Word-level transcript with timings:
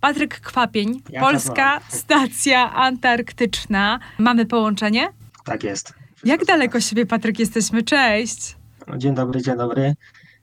Patryk 0.00 0.40
Kwapień, 0.40 1.02
Ja 1.10 1.20
Polska 1.20 1.80
Stacja 1.88 2.72
Antarktyczna. 2.74 3.98
Mamy 4.18 4.46
połączenie? 4.46 5.08
Tak 5.44 5.64
jest. 5.64 5.94
Jak 6.24 6.44
daleko 6.44 6.80
siebie, 6.80 7.06
Patryk, 7.06 7.38
jesteśmy? 7.38 7.82
Cześć! 7.82 8.56
No, 8.86 8.98
Dzień 8.98 9.14
dobry, 9.14 9.42
dzień 9.42 9.56
dobry. 9.56 9.94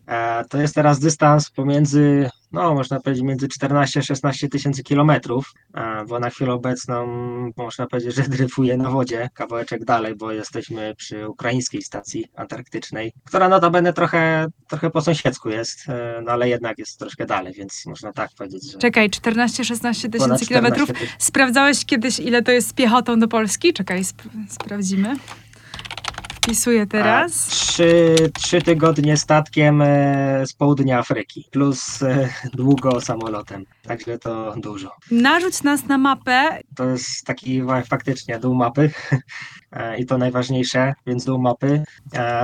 E, 0.08 0.46
To 0.50 0.58
jest 0.58 0.76
teraz 0.76 1.00
dystans 1.00 1.50
pomiędzy, 1.50 2.30
no 2.56 2.74
można 2.74 3.00
powiedzieć, 3.00 3.24
między 3.24 3.48
14 3.48 4.00
a 4.00 4.04
16 4.04 4.50
tysięcy 4.50 4.84
kilometrów, 4.84 5.54
bo 6.08 6.20
na 6.20 6.30
chwilę 6.30 6.54
obecną 6.54 7.08
można 7.58 7.88
powiedzieć, 7.88 8.16
że 8.16 8.24
dryfuje 8.24 8.78
na 8.78 8.90
wodzie 8.90 9.30
kawałeczek 9.34 9.86
dalej, 9.86 10.16
bo 10.16 10.32
jesteśmy 10.32 10.96
przy 10.96 11.30
ukraińskiej 11.30 11.82
stacji 11.82 12.26
antarktycznej, 12.36 13.14
która 13.26 13.50
notabene 13.50 13.94
trochę, 13.94 14.48
trochę 14.68 14.90
po 14.90 15.02
sąsiedzku 15.02 15.50
jest, 15.50 15.90
e, 15.90 16.22
no 16.26 16.32
ale 16.32 16.50
jednak 16.50 16.78
jest 16.80 17.00
troszkę 17.00 17.26
dalej, 17.26 17.54
więc 17.54 17.86
można 17.86 18.14
tak 18.14 18.30
powiedzieć, 18.38 18.72
że 18.72 18.78
Czekaj, 18.78 19.10
14-16 19.10 19.78
ponad 19.82 20.12
tysięcy 20.12 20.46
kilometrów. 20.46 20.84
14 20.90 20.94
tysięcy. 20.94 21.26
Sprawdzałeś 21.26 21.86
kiedyś, 21.86 22.20
ile 22.20 22.44
to 22.44 22.52
jest 22.52 22.68
z 22.68 22.74
piechotą 22.74 23.20
do 23.20 23.28
Polski? 23.28 23.74
Czekaj, 23.74 24.00
sp- 24.12 24.30
sprawdzimy. 24.50 25.16
Wpisuję 26.46 26.88
teraz. 26.88 27.48
Trzy, 27.48 28.16
trzy 28.34 28.62
tygodnie 28.62 29.18
statkiem 29.18 29.82
e, 29.82 30.44
z 30.48 30.54
południa 30.54 31.00
Afryki, 31.00 31.46
plus 31.52 32.04
e, 32.04 32.30
długo 32.54 33.02
samolotem, 33.02 33.66
także 33.82 34.20
to 34.20 34.54
dużo. 34.58 34.92
Narzuć 35.12 35.64
nas 35.64 35.86
na 35.86 35.98
mapę. 35.98 36.60
To 36.76 36.90
jest 36.90 37.26
taki 37.26 37.62
faktycznie 37.90 38.40
dół 38.40 38.56
mapy 38.56 38.92
e, 39.72 39.98
i 39.98 40.06
to 40.06 40.18
najważniejsze, 40.18 40.94
więc 41.08 41.26
dół 41.26 41.40
mapy. 41.40 41.84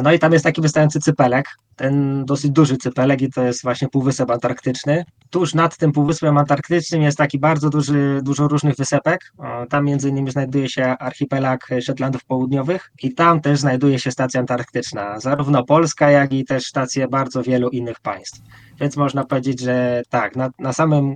No 0.04 0.14
i 0.14 0.20
tam 0.20 0.34
jest 0.34 0.46
taki 0.46 0.62
wystający 0.62 1.00
cypelek, 1.00 1.46
ten 1.76 2.26
dosyć 2.26 2.52
duży 2.52 2.78
cypelek 2.78 3.22
i 3.22 3.32
to 3.32 3.44
jest 3.44 3.64
właśnie 3.64 3.88
Półwysep 3.88 4.32
Antarktyczny. 4.32 5.06
Tuż 5.32 5.54
nad 5.54 5.78
tym 5.78 5.92
Półwyspem 5.92 6.38
Antarktycznym 6.38 7.02
jest 7.02 7.18
taki 7.18 7.40
bardzo 7.40 7.70
duży, 7.70 8.20
dużo 8.24 8.48
różnych 8.48 8.76
wysepek. 8.76 9.34
Tam 9.70 9.86
między 9.86 10.10
innymi 10.10 10.32
znajduje 10.32 10.70
się 10.70 10.86
archipelag 10.86 11.68
Szetlandów 11.82 12.26
Południowych 12.26 12.92
i 13.04 13.14
tam 13.14 13.42
też 13.42 13.60
znajduje 13.60 14.00
się 14.00 14.12
stacja 14.12 14.40
antarktyczna, 14.40 15.20
zarówno 15.20 15.64
polska, 15.64 16.12
jak 16.12 16.34
i 16.34 16.46
też 16.46 16.64
stacje 16.66 17.08
bardzo 17.08 17.44
wielu 17.44 17.70
innych 17.70 18.00
państw. 18.00 18.42
Więc 18.80 18.98
można 18.98 19.26
powiedzieć, 19.26 19.60
że 19.60 20.02
tak, 20.10 20.36
na, 20.36 20.50
na 20.60 20.74
samym 20.74 21.16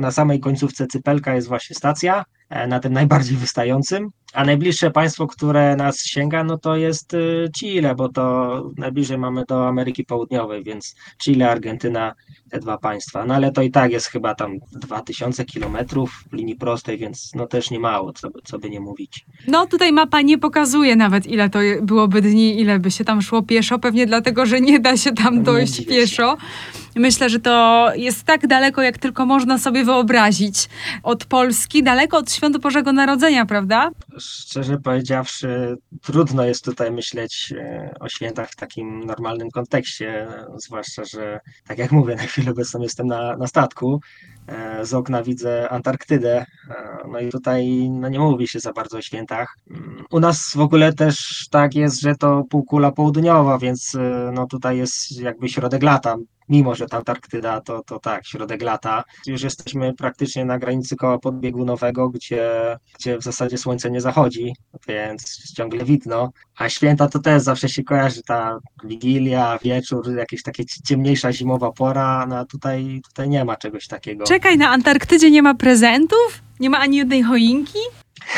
na 0.00 0.10
samej 0.10 0.40
końcówce 0.40 0.86
cypelka 0.86 1.34
jest 1.34 1.48
właśnie 1.48 1.76
stacja, 1.76 2.24
e, 2.50 2.66
na 2.66 2.80
tym 2.80 2.92
najbardziej 2.92 3.36
wystającym, 3.36 4.08
a 4.32 4.44
najbliższe 4.44 4.90
państwo, 4.90 5.26
które 5.26 5.76
nas 5.76 6.04
sięga, 6.04 6.44
no 6.44 6.58
to 6.58 6.76
jest 6.76 7.14
y, 7.14 7.48
Chile, 7.58 7.94
bo 7.94 8.08
to 8.08 8.52
najbliżej 8.78 9.18
mamy 9.18 9.44
do 9.48 9.68
Ameryki 9.68 10.04
Południowej, 10.04 10.64
więc 10.64 10.94
Chile, 11.22 11.50
Argentyna, 11.50 12.14
te 12.50 12.58
dwa 12.58 12.78
państwa. 12.78 13.24
No 13.24 13.34
ale 13.34 13.52
to 13.52 13.62
i 13.62 13.70
tak 13.70 13.92
jest 13.92 14.06
chyba 14.06 14.34
tam 14.34 14.58
2000 14.72 15.44
kilometrów 15.44 16.24
w 16.30 16.32
linii 16.36 16.56
prostej, 16.56 16.98
więc 16.98 17.30
no 17.34 17.46
też 17.46 17.70
nie 17.70 17.80
mało, 17.80 18.12
co, 18.12 18.30
by- 18.30 18.40
co 18.44 18.58
by 18.58 18.70
nie 18.70 18.80
mówić. 18.80 19.24
No 19.48 19.66
tutaj 19.66 19.92
mapa 19.92 20.20
nie 20.22 20.38
pokazuje 20.38 20.96
nawet, 20.96 21.26
ile 21.26 21.50
to 21.50 21.58
byłoby 21.82 22.22
dni, 22.22 22.60
ile 22.60 22.78
by 22.78 22.90
się 22.90 23.04
tam 23.04 23.22
szło 23.22 23.42
pieszo. 23.42 23.78
Pewnie 23.78 24.06
dlatego, 24.06 24.46
że 24.46 24.60
nie 24.60 24.80
da 24.80 24.96
się 24.96 25.12
tam 25.12 25.42
dojść 25.42 25.86
pieszo. 25.86 26.36
Myślę, 26.96 27.28
że 27.30 27.40
to 27.40 27.88
jest 27.96 28.24
tak 28.24 28.46
daleko, 28.46 28.82
jak 28.82 28.98
tylko 28.98 29.26
można 29.26 29.58
sobie 29.58 29.84
wyobrazić. 29.84 30.68
Od 31.02 31.24
Polski, 31.24 31.82
daleko 31.82 32.16
od 32.18 32.32
Świąt 32.32 32.58
Bożego 32.58 32.92
Narodzenia, 32.92 33.46
prawda? 33.46 33.90
Szczerze 34.22 34.78
powiedziawszy, 34.78 35.76
trudno 36.02 36.44
jest 36.44 36.64
tutaj 36.64 36.92
myśleć 36.92 37.52
e, 37.56 37.94
o 38.00 38.08
świętach 38.08 38.50
w 38.50 38.56
takim 38.56 39.04
normalnym 39.04 39.50
kontekście, 39.50 40.28
zwłaszcza, 40.56 41.04
że 41.04 41.40
tak 41.66 41.78
jak 41.78 41.92
mówię, 41.92 42.14
na 42.14 42.22
chwilę 42.22 42.50
obecną 42.50 42.80
jestem 42.80 43.06
na, 43.06 43.36
na 43.36 43.46
statku, 43.46 44.00
e, 44.46 44.86
z 44.86 44.94
okna 44.94 45.22
widzę 45.22 45.68
Antarktydę, 45.68 46.46
e, 46.70 46.98
no 47.12 47.20
i 47.20 47.30
tutaj 47.30 47.90
no 47.90 48.08
nie 48.08 48.18
mówi 48.18 48.48
się 48.48 48.60
za 48.60 48.72
bardzo 48.72 48.98
o 48.98 49.02
świętach. 49.02 49.56
U 50.10 50.20
nas 50.20 50.52
w 50.54 50.60
ogóle 50.60 50.92
też 50.92 51.46
tak 51.50 51.74
jest, 51.74 52.00
że 52.00 52.14
to 52.14 52.44
półkula 52.50 52.92
południowa, 52.92 53.58
więc 53.58 53.96
no 54.32 54.46
tutaj 54.46 54.78
jest 54.78 55.20
jakby 55.20 55.48
środek 55.48 55.82
lata. 55.82 56.16
Mimo, 56.48 56.74
że 56.74 56.86
ta 56.86 56.96
Antarktyda 56.96 57.60
to, 57.60 57.82
to 57.86 57.98
tak, 57.98 58.26
środek 58.26 58.62
lata. 58.62 59.04
Już 59.26 59.42
jesteśmy 59.42 59.94
praktycznie 59.94 60.44
na 60.44 60.58
granicy 60.58 60.96
koła 60.96 61.18
podbiegunowego, 61.18 62.08
gdzie, 62.08 62.76
gdzie 62.98 63.18
w 63.18 63.22
zasadzie 63.22 63.58
słońce 63.58 63.90
nie 63.90 64.00
zachodzi, 64.00 64.52
więc 64.88 65.52
ciągle 65.56 65.84
widno. 65.84 66.30
A 66.58 66.68
święta 66.68 67.08
to 67.08 67.18
też 67.18 67.42
zawsze 67.42 67.68
się 67.68 67.84
kojarzy 67.84 68.22
ta 68.22 68.58
wigilia, 68.84 69.58
wieczór, 69.62 70.16
jakaś 70.16 70.42
taka 70.42 70.62
ciemniejsza 70.84 71.32
zimowa 71.32 71.72
pora, 71.72 72.26
no 72.28 72.38
a 72.38 72.44
tutaj, 72.44 73.00
tutaj 73.08 73.28
nie 73.28 73.44
ma 73.44 73.56
czegoś 73.56 73.86
takiego. 73.86 74.24
Czekaj, 74.24 74.58
na 74.58 74.70
Antarktydzie 74.70 75.30
nie 75.30 75.42
ma 75.42 75.54
prezentów? 75.54 76.42
Nie 76.60 76.70
ma 76.70 76.78
ani 76.78 76.96
jednej 76.96 77.22
choinki? 77.22 77.78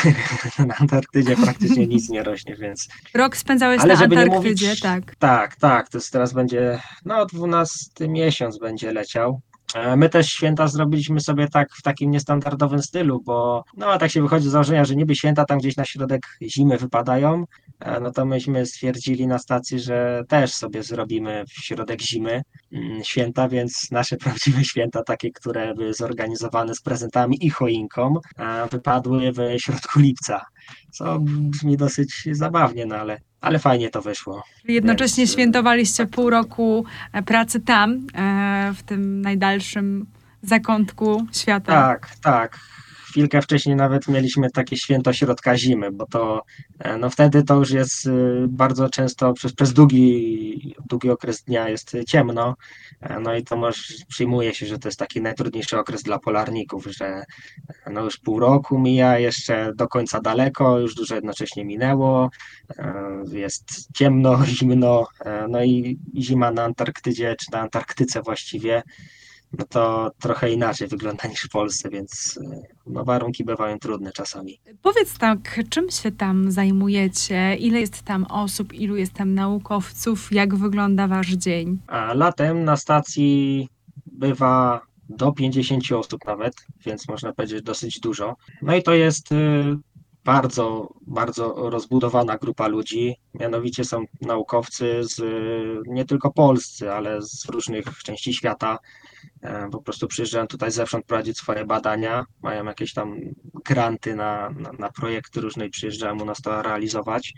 Na 0.67 0.75
Antarktydzie 0.75 1.35
praktycznie 1.35 1.87
nic 1.87 2.09
nie 2.09 2.23
rośnie, 2.23 2.55
więc 2.55 2.87
Rok 3.13 3.37
spędzałeś 3.37 3.81
Ale 3.81 3.93
na 3.95 4.03
Antarktydzie, 4.03 4.67
mówić- 4.71 4.81
tak. 4.81 5.15
Tak, 5.15 5.55
tak, 5.55 5.89
to 5.89 5.97
jest 5.97 6.11
teraz 6.11 6.33
będzie, 6.33 6.79
no 7.05 7.25
12 7.25 8.07
miesiąc 8.07 8.59
będzie 8.59 8.91
leciał. 8.91 9.41
E, 9.73 9.95
My 9.95 10.09
też 10.09 10.29
święta 10.29 10.67
zrobiliśmy 10.67 11.19
sobie 11.19 11.47
tak 11.47 11.73
w 11.73 11.81
takim 11.81 12.11
niestandardowym 12.11 12.81
stylu, 12.81 13.21
bo 13.21 13.63
no 13.77 13.97
tak 13.97 14.11
się 14.11 14.21
wychodzi 14.21 14.47
z 14.49 14.51
założenia, 14.51 14.85
że 14.85 14.95
niby 14.95 15.15
święta 15.15 15.45
tam 15.45 15.57
gdzieś 15.57 15.77
na 15.77 15.85
środek 15.85 16.21
zimy 16.43 16.77
wypadają, 16.77 17.45
e, 17.79 17.99
no 17.99 18.11
to 18.11 18.25
myśmy 18.25 18.65
stwierdzili 18.65 19.27
na 19.27 19.39
stacji, 19.39 19.79
że 19.79 20.23
też 20.27 20.53
sobie 20.53 20.83
zrobimy 20.83 21.43
w 21.49 21.53
środek 21.53 22.01
zimy 22.01 22.41
mm, 22.71 23.03
święta, 23.03 23.49
więc 23.49 23.91
nasze 23.91 24.17
prawdziwe 24.23 24.63
święta, 24.63 25.03
takie, 25.03 25.31
które 25.31 25.73
były 25.73 25.93
zorganizowane 25.93 26.75
z 26.75 26.81
prezentami 26.81 27.45
i 27.45 27.49
choinką, 27.49 28.19
e, 28.37 28.67
wypadły 28.71 29.31
w 29.31 29.37
środku 29.57 29.99
lipca, 29.99 30.45
co 30.91 31.19
brzmi 31.21 31.77
dosyć 31.77 32.27
zabawnie, 32.31 32.85
no 32.85 32.95
ale, 32.95 33.17
ale 33.45 33.59
fajnie 33.59 33.89
to 33.89 34.01
wyszło. 34.01 34.43
Jednocześnie 34.67 35.21
Więc, 35.21 35.29
e, 35.29 35.33
świętowaliście 35.33 36.05
pół 36.05 36.29
roku 36.29 36.85
e, 37.13 37.23
pracy 37.23 37.59
tam, 37.59 38.07
e, 38.15 38.73
w 38.75 38.83
tym 38.83 39.21
najdalszym 39.21 40.05
zakątku 40.41 41.27
świata. 41.31 41.71
Tak, 41.73 42.09
tak. 42.21 42.59
Chwilkę 43.15 43.41
wcześniej 43.41 43.75
nawet 43.75 44.07
mieliśmy 44.07 44.51
takie 44.51 44.77
święto 44.77 45.13
środka 45.13 45.57
zimy, 45.57 45.91
bo 45.91 46.05
to 46.05 46.41
e, 46.79 46.97
no 46.97 47.09
wtedy 47.09 47.43
to 47.43 47.55
już 47.55 47.71
jest 47.71 48.05
y, 48.05 48.11
bardzo 48.47 48.89
często 48.89 49.33
przez, 49.33 49.53
przez 49.53 49.73
długi, 49.73 50.75
długi 50.89 51.09
okres 51.09 51.43
dnia 51.43 51.69
jest 51.69 51.97
ciemno. 52.07 52.55
E, 53.01 53.19
No 53.19 53.35
i 53.35 53.43
to 53.43 53.57
może 53.57 53.81
przyjmuje 54.07 54.53
się, 54.53 54.65
że 54.65 54.79
to 54.79 54.87
jest 54.87 54.99
taki 54.99 55.21
najtrudniejszy 55.21 55.79
okres 55.79 56.03
dla 56.03 56.19
polarników, 56.19 56.85
że 56.85 57.05
e, 57.05 57.23
no 57.91 58.03
już 58.03 58.17
pół 58.17 58.39
roku 58.39 58.79
mija, 58.79 59.19
jeszcze 59.19 59.71
do 59.75 59.87
końca 59.87 60.21
daleko, 60.21 60.79
już 60.79 60.95
dużo 60.95 61.15
jednocześnie 61.15 61.65
minęło. 61.65 62.29
e, 62.79 62.93
Jest 63.31 63.87
ciemno, 63.93 64.45
zimno, 64.59 65.07
e, 65.25 65.47
no 65.49 65.63
i 65.63 65.99
zima 66.17 66.51
na 66.51 66.63
Antarktydzie, 66.63 67.35
czy 67.39 67.51
na 67.51 67.59
Antarktyce 67.59 68.21
właściwie 68.21 68.83
no 69.59 69.65
to 69.69 70.11
trochę 70.19 70.51
inaczej 70.51 70.87
wygląda 70.87 71.27
niż 71.27 71.41
w 71.41 71.49
Polsce, 71.49 71.89
więc 71.89 72.37
y, 72.37 72.61
no, 72.87 73.03
warunki 73.03 73.43
bywają 73.43 73.79
trudne 73.79 74.11
czasami. 74.11 74.59
Powiedz 74.81 75.17
tak, 75.17 75.59
czym 75.69 75.89
się 75.89 76.11
tam 76.11 76.51
zajmujecie? 76.51 77.55
Ile 77.55 77.79
jest 77.79 78.01
tam 78.01 78.23
osób? 78.23 78.73
Ilu 78.73 78.95
jest 78.95 79.13
tam 79.13 79.33
naukowców? 79.33 80.31
Jak 80.31 80.55
wygląda 80.55 81.07
wasz 81.07 81.31
dzień? 81.31 81.79
A 81.87 82.13
latem 82.13 82.63
na 82.63 82.77
stacji 82.77 83.69
bywa 84.05 84.81
do 85.09 85.31
50 85.31 85.91
osób 85.91 86.25
nawet, 86.25 86.53
więc 86.85 87.07
można 87.07 87.33
powiedzieć 87.33 87.61
dosyć 87.61 87.99
dużo. 87.99 88.35
No 88.61 88.75
i 88.75 88.83
to 88.83 88.93
jest 88.93 89.31
y, 89.31 89.35
bardzo, 90.25 90.93
bardzo 91.07 91.69
rozbudowana 91.69 92.37
grupa 92.37 92.67
ludzi. 92.67 93.15
Mianowicie 93.33 93.83
są 93.83 94.03
naukowcy 94.21 95.03
z 95.03 95.19
y, 95.19 95.81
nie 95.87 96.05
tylko 96.05 96.31
polscy, 96.31 96.91
ale 96.91 97.21
z 97.21 97.49
różnych 97.49 97.85
części 98.03 98.33
świata. 98.33 98.79
E, 99.41 99.69
Po 99.71 99.81
prostu 99.81 100.07
przyjeżdżają 100.07 100.47
tutaj 100.47 100.71
zewsząd 100.71 101.05
prowadzić 101.05 101.37
swoje 101.37 101.65
badania, 101.65 102.25
mają 102.43 102.65
jakieś 102.65 102.93
tam 102.93 103.19
granty 103.65 104.15
na, 104.15 104.49
na, 104.49 104.71
na 104.71 104.91
projekty 104.91 105.41
różne 105.41 105.65
i 105.65 105.69
przyjeżdżają 105.69 106.21
u 106.21 106.25
nas 106.25 106.41
to 106.41 106.61
realizować. 106.61 107.33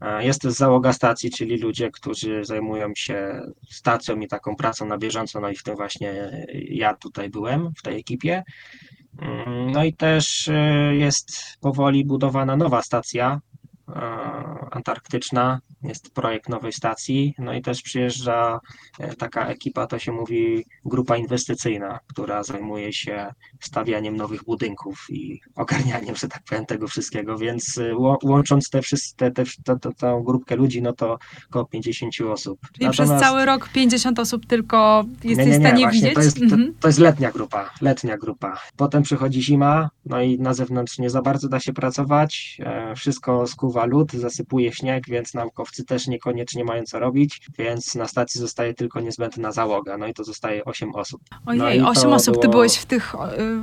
E, 0.00 0.24
Jest 0.24 0.42
też 0.42 0.52
załoga 0.52 0.92
stacji, 0.92 1.30
czyli 1.30 1.58
ludzie, 1.58 1.90
którzy 1.90 2.44
zajmują 2.44 2.92
się 2.96 3.40
stacją 3.70 4.20
i 4.20 4.28
taką 4.28 4.56
pracą 4.56 4.86
na 4.86 4.98
bieżąco, 4.98 5.40
no 5.40 5.48
i 5.50 5.56
w 5.56 5.62
tym 5.62 5.76
właśnie 5.76 6.30
ja 6.68 6.94
tutaj 6.94 7.30
byłem 7.30 7.72
w 7.76 7.82
tej 7.82 7.98
ekipie. 8.00 8.42
Mm, 9.18 9.70
No 9.70 9.84
i 9.84 9.92
też 9.94 10.48
e, 10.48 10.96
jest 10.96 11.32
powoli 11.60 12.04
budowana 12.04 12.56
nowa 12.56 12.82
stacja, 12.82 13.40
antarktyczna, 14.70 15.60
jest 15.82 16.14
projekt 16.14 16.48
nowej 16.48 16.72
stacji, 16.72 17.34
no 17.38 17.54
i 17.54 17.62
też 17.62 17.82
przyjeżdża 17.82 18.60
e, 18.98 19.16
taka 19.16 19.46
ekipa, 19.46 19.86
to 19.86 19.98
się 19.98 20.12
mówi 20.12 20.66
grupa 20.84 21.16
inwestycyjna, 21.16 21.98
która 22.06 22.42
zajmuje 22.42 22.92
się 22.92 23.34
stawianiem 23.60 24.16
nowych 24.16 24.44
budynków 24.44 25.06
i 25.10 25.40
ogarnianiem, 25.56 26.16
że 26.16 26.28
tak 26.28 26.42
powiem, 26.48 26.66
tego 26.66 26.88
wszystkiego, 26.88 27.38
więc 27.38 27.78
e, 27.78 28.16
łącząc 28.22 28.70
te 28.70 28.82
wszystkie, 28.82 29.30
te, 29.30 29.44
te, 29.64 29.78
te, 29.78 29.92
tę 29.92 30.22
grupkę 30.24 30.56
ludzi, 30.56 30.82
no 30.82 30.92
to 30.92 31.18
około 31.48 31.64
50 31.64 32.20
osób. 32.20 32.60
Czyli 32.72 32.86
Natomiast... 32.86 33.12
przez 33.12 33.22
cały 33.22 33.44
rok 33.44 33.68
50 33.68 34.18
osób 34.18 34.46
tylko 34.46 35.04
jesteś 35.24 35.46
nie, 35.46 35.52
nie, 35.52 35.58
nie, 35.58 35.58
w 35.58 35.68
stanie 35.68 35.82
właśnie, 35.82 36.00
widzieć? 36.00 36.14
To 36.14 36.22
jest, 36.22 36.36
to, 36.36 36.56
to 36.80 36.88
jest 36.88 36.98
letnia 36.98 37.32
grupa, 37.32 37.70
letnia 37.80 38.18
grupa. 38.18 38.58
Potem 38.76 39.02
przychodzi 39.02 39.42
zima, 39.42 39.90
no 40.06 40.22
i 40.22 40.38
na 40.38 40.54
zewnątrz 40.54 40.98
nie 40.98 41.10
za 41.10 41.22
bardzo 41.22 41.48
da 41.48 41.60
się 41.60 41.72
pracować, 41.72 42.58
e, 42.60 42.94
wszystko 42.94 43.46
skuwa 43.46 43.79
lód, 43.86 44.12
zasypuje 44.12 44.72
śnieg, 44.72 45.04
więc 45.08 45.34
naukowcy 45.34 45.84
też 45.84 46.06
niekoniecznie 46.06 46.64
mają 46.64 46.82
co 46.82 46.98
robić, 46.98 47.40
więc 47.58 47.94
na 47.94 48.08
stacji 48.08 48.40
zostaje 48.40 48.74
tylko 48.74 49.00
niezbędna 49.00 49.52
załoga, 49.52 49.98
no 49.98 50.06
i 50.06 50.14
to 50.14 50.24
zostaje 50.24 50.64
8 50.64 50.94
osób. 50.94 51.20
Ojej, 51.46 51.80
no 51.80 51.88
8 51.88 52.12
osób, 52.12 52.34
było... 52.34 52.42
ty 52.42 52.48
byłeś 52.48 52.76
w, 52.76 52.86
tych, 52.86 53.14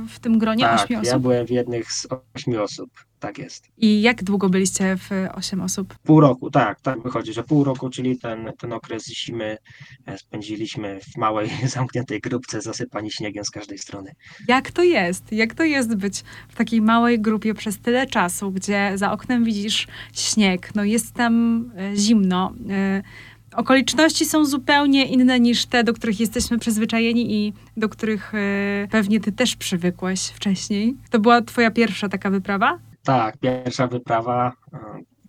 w 0.08 0.18
tym 0.18 0.38
gronie 0.38 0.64
tak, 0.64 0.84
8 0.84 0.96
osób? 0.96 1.06
ja 1.06 1.18
byłem 1.18 1.46
w 1.46 1.50
jednych 1.50 1.92
z 1.92 2.06
8 2.34 2.60
osób 2.60 3.07
tak 3.18 3.38
jest. 3.38 3.68
I 3.78 4.02
jak 4.02 4.24
długo 4.24 4.48
byliście 4.48 4.96
w 4.96 5.10
8 5.34 5.60
osób? 5.60 5.98
Pół 5.98 6.20
roku, 6.20 6.50
tak, 6.50 6.80
tak 6.80 7.02
wychodzi, 7.02 7.32
że 7.32 7.42
pół 7.42 7.64
roku, 7.64 7.90
czyli 7.90 8.18
ten, 8.18 8.52
ten 8.58 8.72
okres 8.72 9.06
zimy 9.06 9.58
e, 10.06 10.18
spędziliśmy 10.18 11.00
w 11.00 11.16
małej, 11.16 11.50
zamkniętej 11.76 12.20
grupce, 12.20 12.60
zasypani 12.60 13.10
śniegiem 13.10 13.44
z 13.44 13.50
każdej 13.50 13.78
strony. 13.78 14.12
Jak 14.48 14.70
to 14.70 14.82
jest? 14.82 15.32
Jak 15.32 15.54
to 15.54 15.64
jest 15.64 15.94
być 15.94 16.22
w 16.48 16.56
takiej 16.56 16.82
małej 16.82 17.20
grupie 17.20 17.54
przez 17.54 17.78
tyle 17.78 18.06
czasu, 18.06 18.50
gdzie 18.50 18.92
za 18.94 19.12
oknem 19.12 19.44
widzisz 19.44 19.86
śnieg, 20.12 20.74
no 20.74 20.84
jest 20.84 21.14
tam 21.14 21.64
e, 21.76 21.96
zimno, 21.96 22.52
e, 22.70 23.02
okoliczności 23.52 24.24
są 24.24 24.44
zupełnie 24.44 25.06
inne 25.06 25.40
niż 25.40 25.66
te, 25.66 25.84
do 25.84 25.94
których 25.94 26.20
jesteśmy 26.20 26.58
przyzwyczajeni 26.58 27.34
i 27.34 27.52
do 27.76 27.88
których 27.88 28.32
pewnie 28.90 29.20
ty 29.20 29.32
też 29.32 29.56
przywykłeś 29.56 30.20
wcześniej. 30.20 30.96
To 31.10 31.18
była 31.18 31.42
twoja 31.42 31.70
pierwsza 31.70 32.08
taka 32.08 32.30
wyprawa? 32.30 32.78
Tak, 33.08 33.38
pierwsza 33.38 33.86
wyprawa. 33.86 34.52
E, 34.72 34.78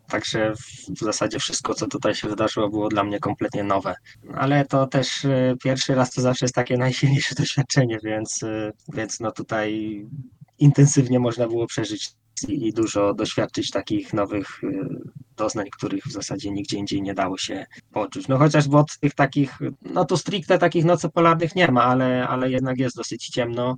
także 0.09 0.53
w 0.89 0.99
zasadzie 0.99 1.39
wszystko, 1.39 1.73
co 1.73 1.87
tutaj 1.87 2.15
się 2.15 2.29
wydarzyło, 2.29 2.69
było 2.69 2.89
dla 2.89 3.03
mnie 3.03 3.19
kompletnie 3.19 3.63
nowe. 3.63 3.95
Ale 4.35 4.65
to 4.65 4.87
też 4.87 5.25
e, 5.25 5.55
pierwszy 5.63 5.95
raz 5.95 6.11
to 6.11 6.21
zawsze 6.21 6.45
jest 6.45 6.55
takie 6.55 6.77
najsilniejsze 6.87 7.35
doświadczenie, 7.35 7.99
więc, 8.03 8.43
e, 8.43 8.71
więc 8.93 9.19
no 9.19 9.31
tutaj 9.31 10.01
intensywnie 10.57 11.19
można 11.19 11.47
było 11.47 11.67
przeżyć 11.67 12.11
i 12.47 12.73
dużo 12.73 13.13
doświadczyć 13.13 13.71
takich 13.71 14.13
nowych 14.13 14.61
doznań, 15.37 15.65
których 15.71 16.03
w 16.03 16.11
zasadzie 16.11 16.51
nigdzie 16.51 16.77
indziej 16.77 17.01
nie 17.01 17.13
dało 17.13 17.37
się 17.37 17.65
poczuć. 17.91 18.27
No 18.27 18.37
chociażby 18.37 18.77
od 18.77 18.99
tych 18.99 19.13
takich, 19.13 19.59
no 19.81 20.05
to 20.05 20.17
stricte 20.17 20.57
takich 20.57 20.85
nocy 20.85 21.09
polarnych 21.09 21.55
nie 21.55 21.71
ma, 21.71 21.83
ale, 21.83 22.27
ale 22.27 22.51
jednak 22.51 22.77
jest 22.79 22.95
dosyć 22.95 23.27
ciemno 23.27 23.75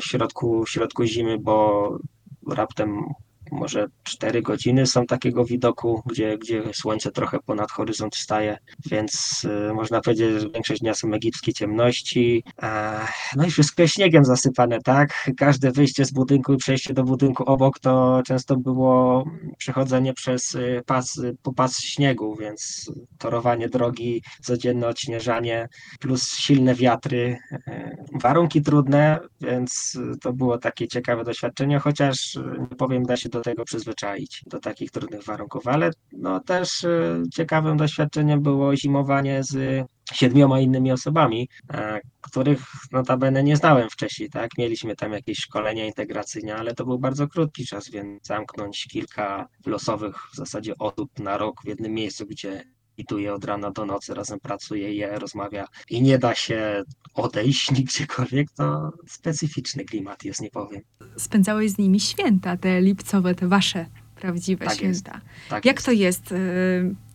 w 0.00 0.04
środku, 0.04 0.64
w 0.64 0.70
środku 0.70 1.04
zimy, 1.04 1.38
bo 1.38 1.98
raptem 2.46 3.14
może 3.52 3.86
4 4.02 4.42
godziny 4.42 4.86
są 4.86 5.06
takiego 5.06 5.44
widoku, 5.44 6.02
gdzie, 6.06 6.38
gdzie 6.38 6.62
słońce 6.74 7.10
trochę 7.10 7.38
ponad 7.46 7.70
horyzont 7.70 8.16
staje, 8.16 8.58
więc 8.90 9.42
y, 9.70 9.74
można 9.74 10.00
powiedzieć, 10.00 10.40
że 10.40 10.50
większość 10.50 10.80
dnia 10.80 10.94
są 10.94 11.12
egipskie 11.12 11.52
ciemności. 11.52 12.44
E, 12.62 13.00
no 13.36 13.46
i 13.46 13.50
wszystko 13.50 13.82
jest 13.82 13.94
śniegiem 13.94 14.24
zasypane, 14.24 14.78
tak? 14.80 15.30
Każde 15.36 15.72
wyjście 15.72 16.04
z 16.04 16.12
budynku 16.12 16.52
i 16.52 16.56
przejście 16.56 16.94
do 16.94 17.04
budynku 17.04 17.44
obok 17.44 17.78
to 17.78 18.22
często 18.26 18.56
było 18.56 19.24
przechodzenie 19.58 20.14
przez 20.14 20.54
y, 20.54 20.82
pas, 20.86 21.20
po 21.42 21.52
pas 21.52 21.78
śniegu, 21.78 22.36
więc 22.36 22.90
torowanie 23.18 23.68
drogi, 23.68 24.22
codzienne 24.42 24.88
odśnieżanie, 24.88 25.68
plus 26.00 26.28
silne 26.28 26.74
wiatry. 26.74 27.38
E, 27.66 27.96
warunki 28.22 28.62
trudne, 28.62 29.18
więc 29.40 29.98
to 30.20 30.32
było 30.32 30.58
takie 30.58 30.88
ciekawe 30.88 31.24
doświadczenie, 31.24 31.78
chociaż 31.78 32.38
nie 32.70 32.76
powiem, 32.76 33.02
da 33.02 33.16
się 33.16 33.28
do 33.28 33.41
tego 33.42 33.64
przyzwyczaić, 33.64 34.42
do 34.46 34.60
takich 34.60 34.90
trudnych 34.90 35.24
warunków, 35.24 35.66
ale 35.66 35.90
no 36.12 36.40
też 36.40 36.84
y, 36.84 37.22
ciekawym 37.34 37.76
doświadczeniem 37.76 38.42
było 38.42 38.76
zimowanie 38.76 39.42
z 39.42 39.86
siedmioma 40.12 40.60
innymi 40.60 40.92
osobami, 40.92 41.48
e, 41.72 42.00
których 42.20 42.60
notabene 42.92 43.42
nie 43.42 43.56
znałem 43.56 43.90
wcześniej, 43.90 44.30
tak? 44.30 44.50
Mieliśmy 44.58 44.96
tam 44.96 45.12
jakieś 45.12 45.38
szkolenia 45.38 45.86
integracyjne, 45.86 46.56
ale 46.56 46.74
to 46.74 46.84
był 46.84 46.98
bardzo 46.98 47.28
krótki 47.28 47.66
czas, 47.66 47.90
więc 47.90 48.26
zamknąć 48.26 48.86
kilka 48.90 49.48
losowych 49.66 50.16
w 50.32 50.36
zasadzie 50.36 50.74
osób 50.78 51.18
na 51.18 51.38
rok 51.38 51.62
w 51.64 51.68
jednym 51.68 51.92
miejscu, 51.92 52.26
gdzie 52.26 52.64
medituje 52.98 53.34
od 53.34 53.44
rana 53.44 53.70
do 53.70 53.86
nocy, 53.86 54.14
razem 54.14 54.40
pracuje, 54.40 54.94
je, 54.94 55.18
rozmawia 55.18 55.66
i 55.90 56.02
nie 56.02 56.18
da 56.18 56.34
się 56.34 56.82
odejść 57.14 57.70
nigdziekolwiek, 57.78 58.50
to 58.50 58.92
specyficzny 59.06 59.84
klimat 59.84 60.24
jest, 60.24 60.40
nie 60.40 60.50
powiem. 60.50 60.82
Spędzałeś 61.16 61.70
z 61.70 61.78
nimi 61.78 62.00
święta, 62.00 62.56
te 62.56 62.80
lipcowe, 62.80 63.34
te 63.34 63.48
wasze 63.48 63.86
prawdziwe 64.14 64.64
tak 64.66 64.74
święta. 64.74 65.20
Tak 65.48 65.64
Jak 65.64 65.76
jest. 65.76 65.86
to 65.86 65.92
jest 65.92 66.32
y, 66.32 66.34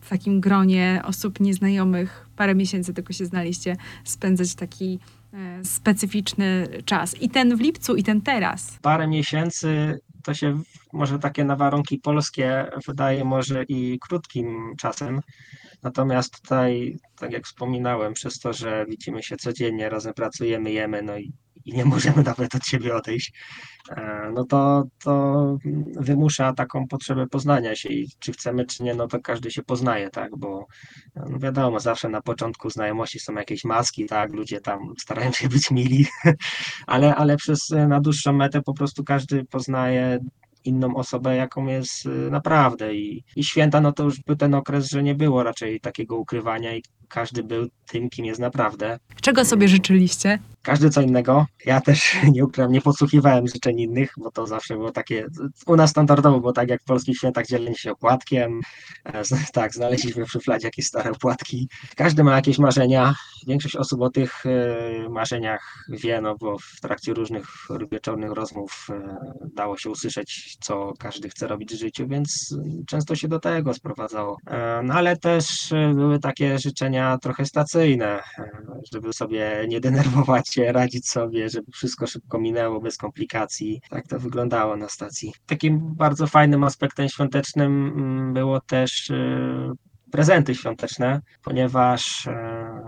w 0.00 0.08
takim 0.08 0.40
gronie 0.40 1.02
osób 1.04 1.40
nieznajomych, 1.40 2.28
parę 2.36 2.54
miesięcy 2.54 2.94
tylko 2.94 3.12
się 3.12 3.26
znaliście, 3.26 3.76
spędzać 4.04 4.54
taki 4.54 4.98
y, 5.60 5.64
specyficzny 5.64 6.68
czas? 6.84 7.22
I 7.22 7.28
ten 7.30 7.56
w 7.56 7.60
lipcu, 7.60 7.96
i 7.96 8.02
ten 8.02 8.20
teraz. 8.20 8.78
Parę 8.82 9.06
miesięcy 9.06 9.98
to 10.24 10.34
się 10.34 10.62
może 10.92 11.18
takie 11.18 11.44
na 11.44 11.56
warunki 11.56 11.98
polskie 11.98 12.66
wydaje 12.86 13.24
może 13.24 13.64
i 13.68 13.98
krótkim 13.98 14.74
czasem, 14.78 15.20
Natomiast 15.82 16.40
tutaj, 16.40 16.98
tak 17.16 17.32
jak 17.32 17.46
wspominałem, 17.46 18.12
przez 18.12 18.38
to, 18.38 18.52
że 18.52 18.86
widzimy 18.88 19.22
się 19.22 19.36
codziennie, 19.36 19.88
razem 19.88 20.14
pracujemy, 20.14 20.72
jemy, 20.72 21.02
no 21.02 21.18
i, 21.18 21.32
i 21.64 21.72
nie 21.72 21.84
możemy 21.84 22.22
nawet 22.32 22.54
od 22.54 22.66
siebie 22.66 22.94
odejść, 22.96 23.32
e, 23.90 24.30
no 24.34 24.44
to, 24.44 24.84
to 25.04 25.56
wymusza 25.96 26.52
taką 26.52 26.86
potrzebę 26.86 27.26
poznania 27.26 27.76
się 27.76 27.88
i 27.88 28.08
czy 28.18 28.32
chcemy, 28.32 28.66
czy 28.66 28.82
nie, 28.82 28.94
no 28.94 29.08
to 29.08 29.20
każdy 29.20 29.50
się 29.50 29.62
poznaje, 29.62 30.10
tak, 30.10 30.36
bo 30.36 30.66
no 31.16 31.38
wiadomo, 31.38 31.80
zawsze 31.80 32.08
na 32.08 32.22
początku 32.22 32.70
znajomości 32.70 33.20
są 33.20 33.34
jakieś 33.34 33.64
maski, 33.64 34.06
tak, 34.06 34.32
ludzie 34.32 34.60
tam 34.60 34.78
starają 34.98 35.32
się 35.32 35.48
być 35.48 35.70
mili, 35.70 36.06
ale, 36.86 37.14
ale 37.14 37.36
przez 37.36 37.70
na 37.70 38.00
dłuższą 38.00 38.32
metę 38.32 38.62
po 38.62 38.74
prostu 38.74 39.04
każdy 39.04 39.44
poznaje 39.44 40.18
inną 40.68 40.96
osobę, 40.96 41.36
jaką 41.36 41.66
jest 41.66 42.06
y, 42.06 42.08
naprawdę. 42.30 42.94
I, 42.94 43.24
I 43.36 43.44
święta, 43.44 43.80
no 43.80 43.92
to 43.92 44.04
już 44.04 44.20
był 44.20 44.36
ten 44.36 44.54
okres, 44.54 44.90
że 44.90 45.02
nie 45.02 45.14
było 45.14 45.42
raczej 45.42 45.80
takiego 45.80 46.16
ukrywania 46.16 46.76
i 46.76 46.82
każdy 47.08 47.42
był 47.42 47.68
tym, 47.86 48.10
kim 48.10 48.24
jest 48.24 48.40
naprawdę. 48.40 48.98
Czego 49.20 49.44
sobie 49.44 49.68
życzyliście? 49.68 50.38
Każdy 50.62 50.90
co 50.90 51.00
innego. 51.00 51.46
Ja 51.64 51.80
też 51.80 52.16
nie 52.34 52.44
ukrywam, 52.44 52.72
nie 52.72 52.80
podsłuchiwałem 52.80 53.48
życzeń 53.48 53.80
innych, 53.80 54.12
bo 54.16 54.30
to 54.30 54.46
zawsze 54.46 54.74
było 54.74 54.92
takie, 54.92 55.26
u 55.66 55.76
nas 55.76 55.90
standardowo 55.90 56.40
było 56.40 56.52
tak 56.52 56.68
jak 56.68 56.80
w 56.82 56.84
polskich 56.84 57.16
świętach 57.16 57.46
dzielenie 57.46 57.76
się 57.76 57.92
opłatkiem. 57.92 58.60
E, 59.04 59.22
tak, 59.52 59.74
znaleźliśmy 59.74 60.26
w 60.26 60.30
szufladzie 60.30 60.66
jakieś 60.66 60.86
stare 60.86 61.10
opłatki. 61.10 61.68
Każdy 61.96 62.24
ma 62.24 62.36
jakieś 62.36 62.58
marzenia. 62.58 63.14
Większość 63.46 63.76
osób 63.76 64.02
o 64.02 64.10
tych 64.10 64.46
e, 64.46 65.08
marzeniach 65.08 65.84
wie, 65.88 66.20
no 66.20 66.36
bo 66.40 66.58
w 66.58 66.80
trakcie 66.80 67.14
różnych 67.14 67.46
wieczornych 67.92 68.32
rozmów 68.32 68.86
e, 68.90 69.18
dało 69.54 69.76
się 69.76 69.90
usłyszeć, 69.90 70.56
co 70.60 70.92
każdy 70.98 71.28
chce 71.28 71.46
robić 71.46 71.74
w 71.74 71.78
życiu, 71.78 72.08
więc 72.08 72.56
często 72.86 73.14
się 73.14 73.28
do 73.28 73.40
tego 73.40 73.74
sprowadzało. 73.74 74.36
No 74.82 74.94
ale 74.94 75.16
też 75.16 75.70
były 75.94 76.18
takie 76.18 76.58
życzenia 76.58 77.18
trochę 77.18 77.44
stacyjne, 77.44 78.22
żeby 78.92 79.12
sobie 79.12 79.64
nie 79.68 79.80
denerwować 79.80 80.47
się, 80.54 80.72
radzić 80.72 81.08
sobie, 81.08 81.48
żeby 81.48 81.72
wszystko 81.72 82.06
szybko 82.06 82.38
minęło 82.38 82.80
bez 82.80 82.96
komplikacji. 82.96 83.80
Tak 83.90 84.06
to 84.06 84.18
wyglądało 84.18 84.76
na 84.76 84.88
stacji. 84.88 85.32
Takim 85.46 85.94
bardzo 85.94 86.26
fajnym 86.26 86.64
aspektem 86.64 87.08
świątecznym 87.08 87.92
mm, 87.96 88.34
było 88.34 88.60
też 88.60 89.10
y, 89.10 89.70
prezenty 90.12 90.54
świąteczne, 90.54 91.20
ponieważ 91.42 92.26
y, 92.26 92.30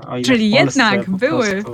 o 0.08 0.16
ile 0.16 0.24
Czyli 0.24 0.50
jednak 0.50 1.10
były. 1.10 1.46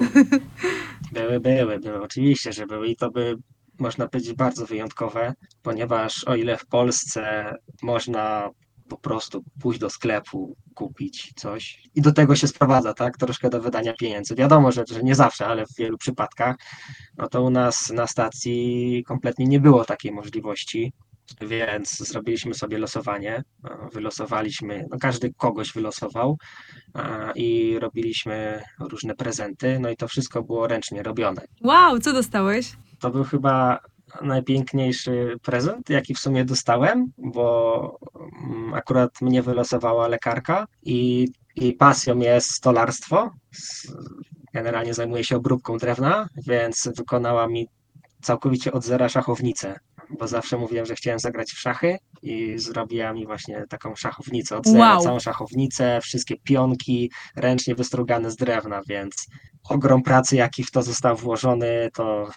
Były, 1.13 1.41
były, 1.41 1.79
były, 1.79 2.03
oczywiście, 2.03 2.53
że 2.53 2.67
były 2.67 2.89
i 2.89 2.97
to 2.97 3.11
by 3.11 3.37
można 3.79 4.09
powiedzieć 4.09 4.35
bardzo 4.35 4.67
wyjątkowe, 4.67 5.35
ponieważ 5.63 6.25
o 6.25 6.37
ile 6.37 6.57
w 6.57 6.67
Polsce 6.67 7.55
można 7.83 8.51
po 8.89 8.99
prostu 8.99 9.45
pójść 9.61 9.81
do 9.81 9.91
sklepu, 9.91 10.57
kupić 10.75 11.33
coś 11.37 11.83
i 11.95 12.03
do 12.03 12.13
tego 12.13 12.37
się 12.37 12.49
sprowadza, 12.49 12.95
tak, 12.95 13.17
troszkę 13.17 13.51
do 13.51 13.61
wydania 13.61 13.95
pieniędzy. 13.95 14.35
Wiadomo, 14.35 14.73
że, 14.73 14.85
że 14.89 15.03
nie 15.03 15.15
zawsze, 15.15 15.47
ale 15.47 15.67
w 15.67 15.77
wielu 15.79 15.99
przypadkach, 15.99 16.57
no 17.17 17.29
to 17.29 17.43
u 17.43 17.51
nas 17.51 17.91
na 17.91 18.07
stacji 18.07 19.05
kompletnie 19.07 19.47
nie 19.47 19.61
było 19.61 19.85
takiej 19.85 20.13
możliwości, 20.13 20.93
więc 21.41 22.09
zrobiliśmy 22.09 22.55
sobie 22.55 22.79
losowanie, 22.79 23.43
wylosowaliśmy, 23.93 24.85
no 24.91 24.99
każdy 24.99 25.33
kogoś 25.35 25.73
wylosował 25.73 26.39
i 27.35 27.79
robiliśmy 27.79 28.63
różne 28.81 29.15
prezenty, 29.15 29.79
no 29.81 29.91
i 29.91 29.97
to 29.97 30.09
wszystko 30.09 30.43
było 30.43 30.67
ręcznie 30.67 31.03
robione. 31.03 31.43
Wow, 31.65 31.99
co 31.99 32.13
dostałeś? 32.13 32.73
To 33.01 33.11
był 33.11 33.25
chyba 33.25 33.79
najpiękniejszy 34.23 35.37
prezent, 35.43 35.91
jaki 35.91 36.15
w 36.15 36.19
sumie 36.19 36.45
dostałem, 36.45 37.13
bo 37.19 37.99
mm, 38.45 38.75
akurat 38.75 39.21
mnie 39.21 39.43
wylosowała 39.43 40.09
lekarka 40.09 40.67
i, 40.83 41.29
i 41.57 41.73
pasją 41.73 42.19
jest 42.19 42.51
stolarstwo. 42.51 43.31
Generalnie 44.55 44.95
zajmuję 44.95 45.25
się 45.25 45.37
obróbką 45.37 45.79
drewna, 45.79 46.29
więc 46.47 46.89
wykonała 46.97 47.49
mi 47.49 47.69
całkowicie 48.23 48.73
od 48.73 48.85
zera 48.85 49.09
szachownicę, 49.09 49.79
bo 50.19 50.29
zawsze 50.29 50.59
mówiłem, 50.59 50.87
że 50.87 50.95
chciałem 50.95 51.19
zagrać 51.19 51.51
w 51.53 51.59
szachy 51.59 51.99
i 52.23 52.59
zrobiła 52.59 53.13
mi 53.13 53.27
właśnie 53.27 53.65
taką 53.69 53.95
szachownicę 53.97 54.57
od 54.57 54.67
zera, 54.67 54.95
Wow. 54.95 55.03
całą 55.03 55.21
szachownicę, 55.21 56.01
wszystkie 56.03 56.37
pionki 56.37 57.11
ręcznie 57.37 57.75
wystrugane 57.75 58.31
z 58.31 58.37
drewna, 58.37 58.81
więc 58.89 59.27
ogrom 59.69 60.03
pracy, 60.03 60.37
jaki 60.37 60.65
w 60.65 60.71
to 60.71 60.83
został 60.83 61.17
włożony, 61.17 61.91
to 61.95 62.29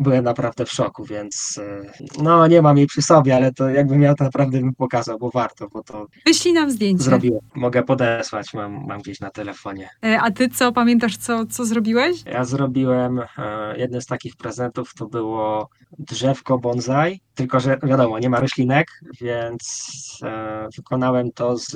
byłem 0.00 0.24
naprawdę 0.24 0.64
w 0.66 0.72
szoku, 0.72 1.04
więc 1.04 1.60
e, 1.62 1.92
no 2.22 2.46
nie 2.46 2.62
mam 2.62 2.78
jej 2.78 2.86
przy 2.86 3.02
sobie, 3.02 3.36
ale 3.36 3.52
to 3.52 3.68
jakbym 3.68 4.00
miał, 4.00 4.14
to 4.14 4.24
naprawdę 4.24 4.60
bym 4.60 4.74
pokazał, 4.74 5.18
bo 5.18 5.30
warto, 5.30 5.68
bo 5.68 5.82
to 5.82 6.06
Wyślij 6.26 6.54
nam 6.54 6.70
zdjęcie. 6.70 7.04
zrobiłem. 7.04 7.40
Mogę 7.54 7.82
podesłać, 7.82 8.54
mam, 8.54 8.86
mam 8.86 9.00
gdzieś 9.00 9.20
na 9.20 9.30
telefonie. 9.30 9.88
E, 10.04 10.20
A 10.20 10.30
ty 10.30 10.48
co, 10.48 10.72
pamiętasz, 10.72 11.16
co, 11.16 11.46
co 11.46 11.64
zrobiłeś? 11.64 12.22
Ja 12.26 12.44
zrobiłem, 12.44 13.18
e, 13.38 13.74
jeden 13.78 14.00
z 14.00 14.06
takich 14.06 14.36
prezentów 14.36 14.94
to 14.94 15.06
było 15.06 15.68
drzewko 15.98 16.58
bonsai, 16.58 17.20
tylko 17.34 17.60
że 17.60 17.78
wiadomo, 17.82 18.18
nie 18.18 18.30
ma 18.30 18.40
roślinek, 18.40 18.88
więc 19.20 19.98
e, 20.24 20.68
wykonałem 20.76 21.32
to 21.32 21.56
z 21.56 21.74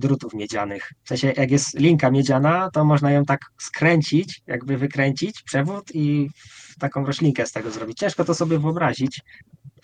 drutów 0.00 0.34
miedzianych. 0.34 0.92
W 1.04 1.08
sensie, 1.08 1.32
jak 1.36 1.50
jest 1.50 1.78
linka 1.78 2.10
miedziana, 2.10 2.70
to 2.72 2.84
można 2.84 3.10
ją 3.10 3.24
tak 3.24 3.40
skręcić, 3.58 4.42
jakby 4.46 4.76
wykręcić 4.76 5.42
przewód 5.42 5.84
i 5.94 6.30
taką 6.78 7.06
roślinkę 7.06 7.46
z 7.46 7.52
tego 7.52 7.70
zrobić. 7.70 7.98
Ciężko 7.98 8.24
to 8.24 8.34
sobie 8.34 8.58
wyobrazić, 8.58 9.20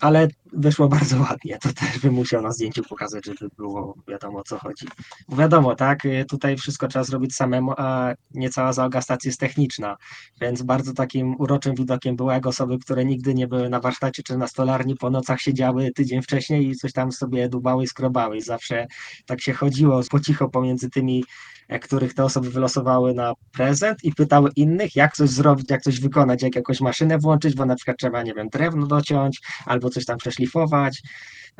ale 0.01 0.27
wyszło 0.53 0.87
bardzo 0.87 1.19
ładnie. 1.19 1.57
To 1.57 1.73
też 1.73 1.99
bym 1.99 2.13
musiał 2.13 2.41
na 2.41 2.51
zdjęciu 2.51 2.83
pokazać, 2.83 3.25
żeby 3.25 3.49
było 3.57 3.95
wiadomo 4.07 4.39
o 4.39 4.43
co 4.43 4.59
chodzi. 4.59 4.85
Bo 5.29 5.35
wiadomo, 5.35 5.75
tak, 5.75 6.05
y, 6.05 6.25
tutaj 6.29 6.57
wszystko 6.57 6.87
trzeba 6.87 7.03
zrobić 7.03 7.35
samemu, 7.35 7.73
a 7.77 8.13
nie 8.33 8.49
cała 8.49 8.73
załoga 8.73 9.01
stacji 9.01 9.27
jest 9.27 9.39
techniczna, 9.39 9.97
więc 10.41 10.61
bardzo 10.61 10.93
takim 10.93 11.35
uroczym 11.39 11.75
widokiem 11.75 12.15
było, 12.15 12.31
jak 12.31 12.47
osoby, 12.47 12.79
które 12.79 13.05
nigdy 13.05 13.33
nie 13.33 13.47
były 13.47 13.69
na 13.69 13.79
warsztacie 13.79 14.23
czy 14.23 14.37
na 14.37 14.47
stolarni, 14.47 14.95
po 14.95 15.09
nocach 15.09 15.41
siedziały 15.41 15.91
tydzień 15.91 16.21
wcześniej 16.21 16.69
i 16.69 16.75
coś 16.75 16.93
tam 16.93 17.11
sobie 17.11 17.49
dubały 17.49 17.83
i 17.83 17.87
skrobały 17.87 18.37
i 18.37 18.41
zawsze 18.41 18.87
tak 19.25 19.41
się 19.41 19.53
chodziło 19.53 20.01
po 20.11 20.19
cicho 20.19 20.49
pomiędzy 20.49 20.89
tymi 20.89 21.23
e, 21.67 21.79
których 21.79 22.13
te 22.13 22.23
osoby 22.23 22.49
wylosowały 22.49 23.13
na 23.13 23.33
prezent 23.51 24.03
i 24.03 24.13
pytały 24.13 24.49
innych, 24.55 24.95
jak 24.95 25.15
coś 25.15 25.29
zrobić, 25.29 25.69
jak 25.69 25.81
coś 25.81 25.99
wykonać, 25.99 26.43
jak 26.43 26.55
jakąś 26.55 26.81
maszynę 26.81 27.17
włączyć, 27.17 27.55
bo 27.55 27.65
na 27.65 27.75
przykład 27.75 27.97
trzeba, 27.97 28.23
nie 28.23 28.33
wiem, 28.33 28.49
drewno 28.49 28.87
dociąć 28.87 29.41
albo 29.65 29.90
coś 29.91 30.05
tam 30.05 30.17
przeszlifować. 30.17 31.01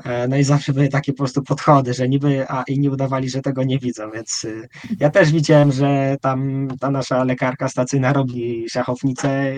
E, 0.05 0.27
No 0.27 0.37
i 0.37 0.43
zawsze 0.43 0.73
były 0.73 0.89
takie 0.89 1.11
po 1.13 1.17
prostu 1.17 1.43
podchody, 1.43 1.93
że 1.93 2.09
niby, 2.09 2.45
a 2.49 2.63
inni 2.67 2.89
udawali, 2.89 3.29
że 3.29 3.41
tego 3.41 3.63
nie 3.63 3.79
widzą, 3.79 4.11
więc 4.11 4.43
y, 4.43 4.69
ja 4.99 5.09
też 5.09 5.31
widziałem, 5.31 5.71
że 5.71 6.17
tam 6.21 6.67
ta 6.79 6.91
nasza 6.91 7.23
lekarka 7.23 7.69
stacyjna 7.69 8.13
robi 8.13 8.69
szachownicę, 8.69 9.53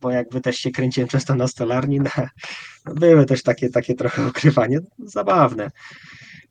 bo 0.00 0.10
jakby 0.10 0.40
też 0.40 0.56
się 0.56 0.70
kręciłem 0.70 1.08
często 1.08 1.34
na 1.34 1.48
stolarni, 1.48 2.00
no, 2.00 2.10
były 2.94 3.26
też 3.26 3.42
takie, 3.42 3.68
takie 3.70 3.94
trochę 3.94 4.26
okrywanie, 4.26 4.78
zabawne. 4.98 5.70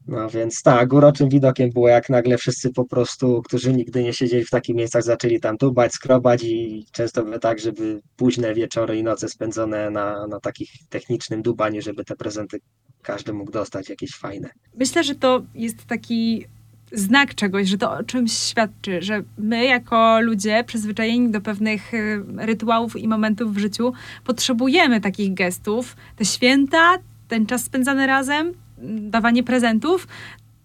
No 0.08 0.30
więc 0.30 0.62
tak, 0.62 0.94
uroczym 0.94 1.30
widokiem 1.30 1.70
było 1.70 1.88
jak 1.88 2.10
nagle 2.10 2.38
wszyscy 2.38 2.70
po 2.74 2.86
prostu, 2.86 3.42
którzy 3.42 3.74
nigdy 3.74 4.04
nie 4.04 4.14
siedzieli 4.14 4.46
w 4.46 4.50
takich 4.50 4.76
miejscach, 4.76 5.04
zaczęli 5.04 5.40
tam 5.40 5.58
tubać, 5.58 5.94
skrobać 5.94 6.44
i 6.44 6.86
często 6.92 7.24
było 7.24 7.40
tak, 7.40 7.60
żeby 7.60 8.02
późne 8.16 8.54
wieczory 8.54 8.98
i 8.98 9.04
noce 9.04 9.30
spędzone 9.30 9.90
na, 9.90 10.28
na 10.28 10.40
takich 10.40 10.70
technicznym 10.90 11.42
dubaniu, 11.42 11.82
żeby 11.82 12.06
te 12.06 12.16
prezenty 12.16 12.60
każdy 13.02 13.34
mógł 13.34 13.52
dostać 13.52 13.90
jakieś 13.90 14.12
fajne. 14.16 14.50
Myślę, 14.76 15.04
że 15.04 15.16
to 15.16 15.42
jest 15.56 15.86
taki 15.86 16.46
znak 16.92 17.36
czegoś, 17.36 17.68
że 17.68 17.78
to 17.78 17.92
o 17.92 18.04
czymś 18.04 18.34
świadczy, 18.34 19.02
że 19.02 19.24
my 19.38 19.66
jako 19.66 20.22
ludzie 20.22 20.64
przyzwyczajeni 20.68 21.32
do 21.32 21.42
pewnych 21.42 21.94
y, 21.94 22.24
rytuałów 22.38 22.96
i 22.96 23.08
momentów 23.08 23.54
w 23.54 23.58
życiu 23.58 23.94
potrzebujemy 24.24 25.02
takich 25.02 25.34
gestów. 25.34 25.96
Te 26.16 26.26
święta, 26.26 26.98
ten 27.28 27.46
czas 27.46 27.64
spędzany 27.64 28.08
razem, 28.08 28.54
dawanie 28.78 29.44
prezentów, 29.44 30.08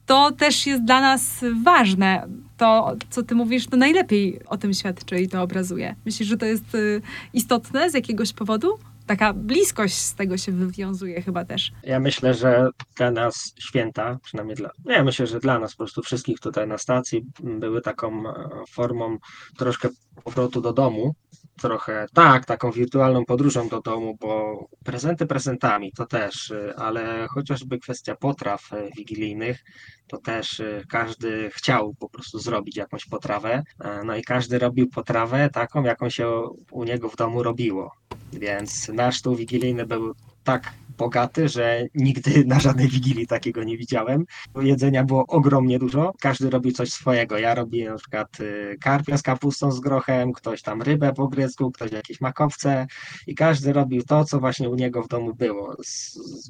to 0.06 0.30
też 0.32 0.66
jest 0.66 0.84
dla 0.84 1.00
nas 1.00 1.44
ważne. 1.64 2.28
To, 2.56 2.96
co 3.10 3.22
ty 3.22 3.34
mówisz, 3.34 3.66
to 3.66 3.76
najlepiej 3.76 4.40
o 4.46 4.56
tym 4.56 4.74
świadczy 4.74 5.20
i 5.20 5.28
to 5.28 5.42
obrazuje. 5.42 5.94
Myślisz, 6.06 6.28
że 6.28 6.36
to 6.36 6.46
jest 6.46 6.74
y, 6.74 7.02
istotne 7.32 7.90
z 7.90 7.94
jakiegoś 7.94 8.32
powodu? 8.32 8.78
Taka 9.06 9.32
bliskość 9.32 9.94
z 9.94 10.14
tego 10.14 10.36
się 10.36 10.52
wywiązuje 10.52 11.22
chyba 11.22 11.44
też. 11.44 11.72
Ja 11.82 12.00
myślę, 12.00 12.34
że 12.34 12.68
dla 12.96 13.10
nas 13.10 13.54
święta, 13.58 14.18
przynajmniej 14.22 14.56
dla, 14.56 14.70
no 14.84 14.92
ja 14.92 15.04
myślę, 15.04 15.26
że 15.26 15.40
dla 15.40 15.58
nas 15.58 15.72
po 15.72 15.76
prostu 15.76 16.02
wszystkich 16.02 16.40
tutaj 16.40 16.68
na 16.68 16.78
stacji 16.78 17.24
były 17.40 17.80
taką 17.80 18.28
e, 18.28 18.48
formą 18.70 19.18
troszkę 19.58 19.88
powrotu 20.24 20.60
do 20.60 20.72
domu, 20.72 21.14
trochę, 21.60 22.06
tak, 22.14 22.44
taką 22.44 22.70
wirtualną 22.70 23.24
podróżą 23.24 23.68
do 23.68 23.80
domu, 23.80 24.16
bo 24.20 24.64
prezenty 24.84 25.26
prezentami 25.26 25.92
to 25.92 26.06
też, 26.06 26.50
y, 26.50 26.74
ale 26.76 27.26
chociażby 27.28 27.78
kwestia 27.78 28.16
potraw 28.16 28.72
y, 28.72 28.90
wigilijnych, 28.96 29.64
to 30.06 30.18
też 30.18 30.60
y, 30.60 30.84
każdy 30.88 31.50
chciał 31.50 31.94
po 31.94 32.08
prostu 32.08 32.38
zrobić 32.38 32.76
jakąś 32.76 33.04
potrawę, 33.04 33.62
e, 33.80 34.04
no 34.04 34.16
i 34.16 34.22
każdy 34.22 34.58
robił 34.58 34.90
potrawę 34.90 35.50
taką, 35.52 35.82
jaką 35.82 36.10
się 36.10 36.48
u 36.70 36.84
niego 36.84 37.08
w 37.08 37.16
domu 37.16 37.42
robiło. 37.42 37.92
Więc 38.32 38.88
nasz 38.88 39.16
stół 39.16 39.36
wigilijny 39.36 39.86
był 39.86 40.14
tak 40.44 40.72
bogaty, 41.00 41.48
że 41.48 41.86
nigdy 41.94 42.44
na 42.54 42.60
żadnej 42.60 42.88
wigilii 42.88 43.26
takiego 43.26 43.64
nie 43.64 43.76
widziałem. 43.76 44.24
Jedzenia 44.60 45.04
było 45.04 45.26
ogromnie 45.26 45.78
dużo, 45.78 46.12
każdy 46.20 46.50
robił 46.50 46.72
coś 46.72 46.92
swojego. 46.92 47.38
Ja 47.38 47.54
robiłem 47.54 47.92
na 47.92 47.98
przykład 47.98 48.40
y, 48.40 48.76
karpia 48.80 49.16
z 49.16 49.22
kapustą 49.22 49.72
z 49.72 49.80
grochem, 49.80 50.32
ktoś 50.32 50.62
tam 50.62 50.82
rybę 50.82 51.12
po 51.12 51.28
grecku, 51.28 51.70
ktoś 51.70 51.92
jakieś 51.92 52.20
makowce 52.20 52.86
i 53.26 53.34
każdy 53.34 53.72
robił 53.72 54.02
to, 54.02 54.24
co 54.24 54.40
właśnie 54.40 54.68
u 54.68 54.74
niego 54.74 55.02
w 55.02 55.08
domu 55.08 55.34
było. 55.34 55.76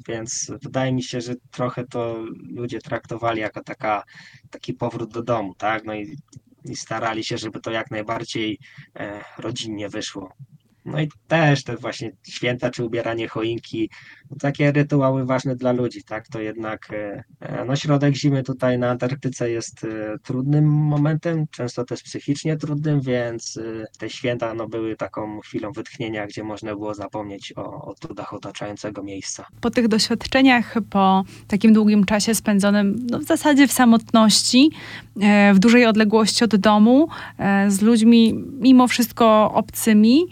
Więc 0.07 0.51
wydaje 0.63 0.93
mi 0.93 1.03
się, 1.03 1.21
że 1.21 1.35
trochę 1.51 1.87
to 1.87 2.23
ludzie 2.49 2.79
traktowali 2.79 3.41
jako 3.41 3.63
taka, 3.63 4.03
taki 4.49 4.73
powrót 4.73 5.13
do 5.13 5.23
domu, 5.23 5.55
tak? 5.57 5.85
No 5.85 5.95
i, 5.95 6.17
i 6.65 6.75
starali 6.75 7.23
się, 7.23 7.37
żeby 7.37 7.59
to 7.59 7.71
jak 7.71 7.91
najbardziej 7.91 8.59
e, 8.95 9.23
rodzinnie 9.37 9.89
wyszło. 9.89 10.33
No 10.85 11.01
i 11.01 11.09
też 11.27 11.63
te 11.63 11.77
właśnie 11.77 12.11
święta 12.27 12.69
czy 12.69 12.85
ubieranie 12.85 13.27
choinki, 13.27 13.89
takie 14.39 14.71
rytuały 14.71 15.25
ważne 15.25 15.55
dla 15.55 15.71
ludzi, 15.71 16.03
tak? 16.03 16.27
To 16.27 16.41
jednak 16.41 16.87
e, 16.93 17.23
e, 17.39 17.65
no 17.65 17.75
środek 17.75 18.15
zimy 18.15 18.43
tutaj 18.43 18.79
na 18.79 18.89
Antarktyce 18.89 19.49
jest 19.49 19.83
e, 19.83 20.17
trudnym 20.23 20.65
momentem, 20.65 21.45
często 21.51 21.85
też 21.85 22.03
psychicznie 22.03 22.57
trudnym, 22.57 23.01
więc 23.01 23.59
te 23.99 24.09
święta 24.09 24.53
no, 24.53 24.67
były 24.67 24.95
taką 24.95 25.39
chwilą 25.39 25.71
wytchnienia, 25.71 26.27
gdzie 26.27 26.43
można 26.43 26.75
było 26.75 26.93
zapomnieć 26.93 27.53
o, 27.55 27.81
o 27.81 27.93
cudach 27.93 28.33
otaczającego 28.33 29.03
miejsca. 29.03 29.45
po 29.61 29.69
tych 29.69 29.87
doświadczeniach, 29.87 30.75
po 30.89 31.23
takim 31.47 31.73
długim 31.73 32.05
czasie 32.05 32.35
spędzonym 32.35 33.07
no, 33.09 33.19
w 33.19 33.23
zasadzie 33.23 33.67
w 33.67 33.71
samotności, 33.71 34.71
w 35.53 35.59
dużej 35.59 35.85
odległości 35.85 36.43
od 36.43 36.55
domu, 36.55 37.07
z 37.67 37.81
ludźmi 37.81 38.33
mimo 38.59 38.87
wszystko 38.87 39.51
obcymi, 39.53 40.25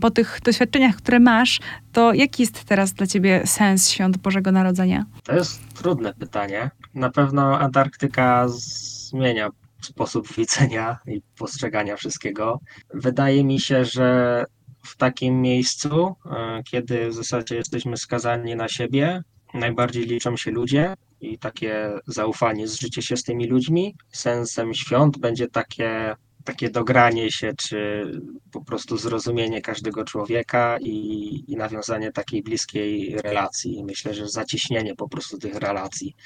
po 0.00 0.10
tych 0.10 0.40
doświadczeniach, 0.44 0.96
które 0.96 1.20
masz, 1.20 1.60
to 1.92 2.14
jaki 2.14 2.42
jest 2.42 2.64
teraz 2.64 2.92
dla 2.92 3.06
ciebie 3.06 3.19
sens 3.44 3.90
świąt 3.90 4.16
Bożego 4.16 4.52
Narodzenia? 4.52 5.04
To 5.24 5.34
jest 5.34 5.74
trudne 5.74 6.14
pytanie. 6.14 6.70
Na 6.94 7.10
pewno 7.10 7.58
Antarktyka 7.58 8.48
zmienia 8.48 9.48
sposób 9.80 10.34
widzenia 10.36 10.98
i 11.06 11.22
postrzegania 11.38 11.96
wszystkiego. 11.96 12.60
Wydaje 12.94 13.44
mi 13.44 13.60
się, 13.60 13.84
że 13.84 14.44
w 14.82 14.96
takim 14.96 15.42
miejscu, 15.42 16.16
e, 16.26 16.62
kiedy 16.62 17.08
w 17.08 17.14
zasadzie 17.14 17.56
jesteśmy 17.56 17.96
skazani 17.96 18.56
na 18.56 18.68
siebie, 18.68 19.22
najbardziej 19.54 20.06
liczą 20.06 20.36
się 20.36 20.50
ludzie 20.50 20.94
i 21.20 21.38
takie 21.38 21.90
zaufanie, 22.06 22.68
zżycie 22.68 23.02
się 23.02 23.16
z 23.16 23.22
tymi 23.22 23.46
ludźmi. 23.46 23.94
Sensem 24.12 24.74
świąt 24.74 25.18
będzie 25.18 25.48
takie, 25.48 26.14
takie 26.50 26.70
dogranie 26.70 27.30
się, 27.30 27.52
czy 27.54 28.04
po 28.52 28.64
prostu 28.64 28.96
zrozumienie 28.96 29.62
każdego 29.62 30.04
człowieka 30.04 30.78
i, 30.80 31.44
i 31.52 31.56
nawiązanie 31.56 32.12
takiej 32.12 32.42
bliskiej 32.42 33.16
relacji. 33.22 33.84
Myślę, 33.84 34.14
że 34.14 34.28
zacieśnienie 34.28 34.94
po 34.94 35.08
prostu 35.08 35.38
tych 35.38 35.54
relacji. 35.54 36.16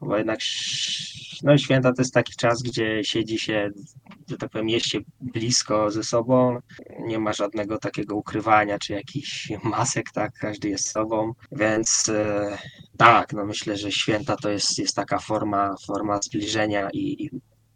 Bo 0.00 0.16
jednak 0.16 0.40
no, 1.42 1.58
święta 1.58 1.92
to 1.92 2.02
jest 2.02 2.14
taki 2.14 2.32
czas, 2.36 2.62
gdzie 2.62 3.04
siedzi 3.04 3.38
się, 3.38 3.70
że 4.30 4.36
tak 4.36 4.50
powiem, 4.50 4.80
się 4.80 4.98
blisko 5.20 5.90
ze 5.90 6.02
sobą. 6.02 6.58
Nie 7.00 7.18
ma 7.18 7.32
żadnego 7.32 7.78
takiego 7.78 8.16
ukrywania 8.16 8.78
czy 8.78 8.92
jakichś 8.92 9.52
masek, 9.64 10.06
tak? 10.12 10.32
Każdy 10.40 10.68
jest 10.68 10.90
sobą. 10.90 11.32
Więc 11.52 12.08
e, 12.08 12.58
tak, 12.96 13.32
no 13.32 13.46
myślę, 13.46 13.76
że 13.76 13.92
święta 13.92 14.36
to 14.36 14.50
jest, 14.50 14.78
jest 14.78 14.96
taka 14.96 15.18
forma, 15.18 15.74
forma 15.86 16.18
zbliżenia 16.22 16.88
i, 16.92 17.24
i 17.24 17.30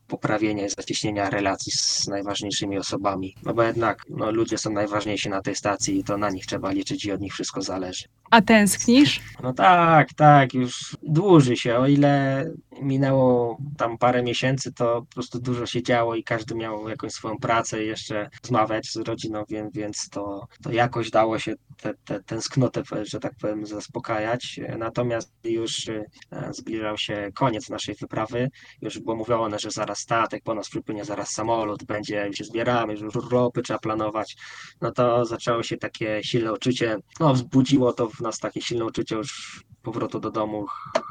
poprawienia 0.08 0.66
i 0.66 0.70
zacieśnienia 0.70 1.30
relacji 1.30 1.72
z 1.72 2.08
najważniejszymi 2.08 2.78
osobami. 2.78 3.34
No 3.44 3.54
bo 3.54 3.62
jednak 3.62 4.02
no, 4.10 4.30
ludzie 4.30 4.58
są 4.58 4.70
najważniejsi 4.70 5.28
na 5.28 5.42
tej 5.42 5.54
stacji 5.54 5.98
i 5.98 6.04
to 6.04 6.18
na 6.18 6.30
nich 6.30 6.46
trzeba 6.46 6.70
liczyć 6.70 7.04
i 7.04 7.12
od 7.12 7.20
nich 7.20 7.32
wszystko 7.32 7.62
zależy. 7.62 8.04
A 8.30 8.42
tęsknisz? 8.42 9.20
No 9.42 9.52
tak, 9.52 10.12
tak, 10.14 10.54
już 10.54 10.96
dłuży 11.02 11.56
się. 11.56 11.76
O 11.76 11.86
ile 11.86 12.44
minęło 12.82 13.58
tam 13.76 13.98
parę 13.98 14.22
miesięcy, 14.22 14.72
to 14.72 15.02
po 15.02 15.14
prostu 15.14 15.40
dużo 15.40 15.66
się 15.66 15.82
działo 15.82 16.14
i 16.14 16.24
każdy 16.24 16.54
miał 16.54 16.88
jakąś 16.88 17.12
swoją 17.12 17.36
pracę 17.36 17.84
jeszcze 17.84 18.30
rozmawiać 18.42 18.90
z 18.90 18.96
rodziną, 18.96 19.44
więc, 19.48 19.74
więc 19.74 20.08
to, 20.08 20.46
to 20.62 20.72
jakoś 20.72 21.10
dało 21.10 21.38
się 21.38 21.54
te, 21.82 21.94
te, 22.04 22.22
tęsknotę, 22.22 22.82
że 23.02 23.20
tak 23.20 23.32
powiem, 23.40 23.66
zaspokajać. 23.66 24.60
Natomiast 24.78 25.32
już 25.44 25.88
e, 25.88 26.04
zbliżał 26.50 26.98
się 26.98 27.30
koniec 27.34 27.68
naszej 27.68 27.94
wyprawy. 27.94 28.50
Już 28.82 28.98
było 28.98 29.16
mówione, 29.16 29.58
że 29.58 29.70
zaraz 29.70 29.98
statek 29.98 30.42
po 30.42 30.54
nas 30.54 30.68
przypłynie, 30.68 31.04
zaraz 31.04 31.30
samolot 31.30 31.84
będzie, 31.84 32.26
już 32.26 32.36
się 32.36 32.44
zbieramy, 32.44 32.92
już 32.94 33.14
ropy 33.30 33.62
trzeba 33.62 33.78
planować. 33.78 34.36
No 34.80 34.92
to 34.92 35.24
zaczęło 35.24 35.62
się 35.62 35.76
takie 35.76 36.24
silne 36.24 36.52
uczucie, 36.52 36.96
no 37.20 37.34
wzbudziło 37.34 37.92
to 37.92 38.08
w 38.08 38.20
nas 38.20 38.38
takie 38.38 38.62
silne 38.62 38.84
uczucie 38.84 39.16
już 39.16 39.62
powrotu 39.88 40.20
do 40.20 40.30
domu, 40.30 40.66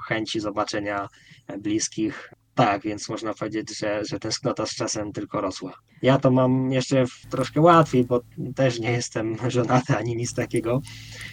chęci 0.08 0.40
zobaczenia 0.40 1.08
bliskich. 1.60 2.34
Tak, 2.56 2.82
więc 2.82 3.10
można 3.10 3.34
powiedzieć, 3.34 3.78
że, 3.78 4.06
że 4.06 4.20
tęsknota 4.20 4.66
z 4.66 4.76
czasem 4.76 5.12
tylko 5.12 5.42
rosła. 5.42 5.74
Ja 6.02 6.18
to 6.18 6.32
mam 6.32 6.72
jeszcze 6.72 7.06
troszkę 7.30 7.62
łatwiej, 7.62 8.06
bo 8.06 8.22
też 8.56 8.80
nie 8.80 8.92
jestem 8.92 9.38
żonaty 9.58 9.98
ani 9.98 10.16
nic 10.16 10.34
takiego. 10.34 10.82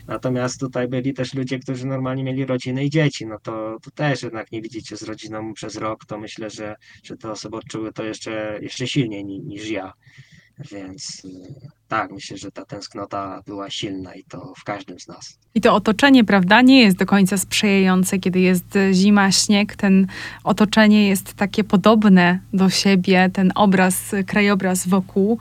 Natomiast 0.07 0.61
tutaj 0.61 0.89
byli 0.89 1.15
też 1.15 1.35
ludzie, 1.35 1.59
którzy 1.59 1.87
normalnie 1.87 2.25
mieli 2.25 2.47
rodziny 2.47 2.85
i 2.85 2.91
dzieci. 2.91 3.27
No 3.27 3.39
to, 3.43 3.77
to 3.83 3.91
też 3.91 4.23
jednak 4.23 4.53
nie 4.53 4.63
widzicie 4.63 4.97
z 4.97 5.03
rodziną 5.03 5.55
przez 5.55 5.77
rok, 5.77 6.05
to 6.05 6.19
myślę, 6.19 6.51
że, 6.51 6.77
że 7.03 7.17
te 7.17 7.31
osoby 7.31 7.57
odczuły 7.57 7.93
to 7.93 8.05
jeszcze, 8.05 8.59
jeszcze 8.63 8.87
silniej 8.87 9.25
niż 9.25 9.71
ja. 9.71 9.93
Więc 10.71 11.23
tak, 11.89 12.13
myślę, 12.13 12.37
że 12.37 12.51
ta 12.51 12.65
tęsknota 12.65 13.43
była 13.47 13.71
silna 13.71 14.15
i 14.15 14.25
to 14.25 14.53
w 14.57 14.65
każdym 14.65 15.01
z 15.01 15.09
nas. 15.09 15.39
I 15.55 15.61
to 15.61 15.75
otoczenie, 15.75 16.25
prawda, 16.25 16.63
nie 16.63 16.83
jest 16.83 16.97
do 16.97 17.07
końca 17.07 17.39
sprzyjające, 17.39 18.19
kiedy 18.19 18.41
jest 18.41 18.65
zima, 18.93 19.33
śnieg. 19.33 19.77
Ten 19.77 20.07
otoczenie 20.45 21.09
jest 21.09 21.35
takie 21.35 21.65
podobne 21.65 22.39
do 22.53 22.71
siebie, 22.71 23.31
ten 23.33 23.53
obraz, 23.55 24.15
krajobraz 24.27 24.89
wokół. 24.89 25.39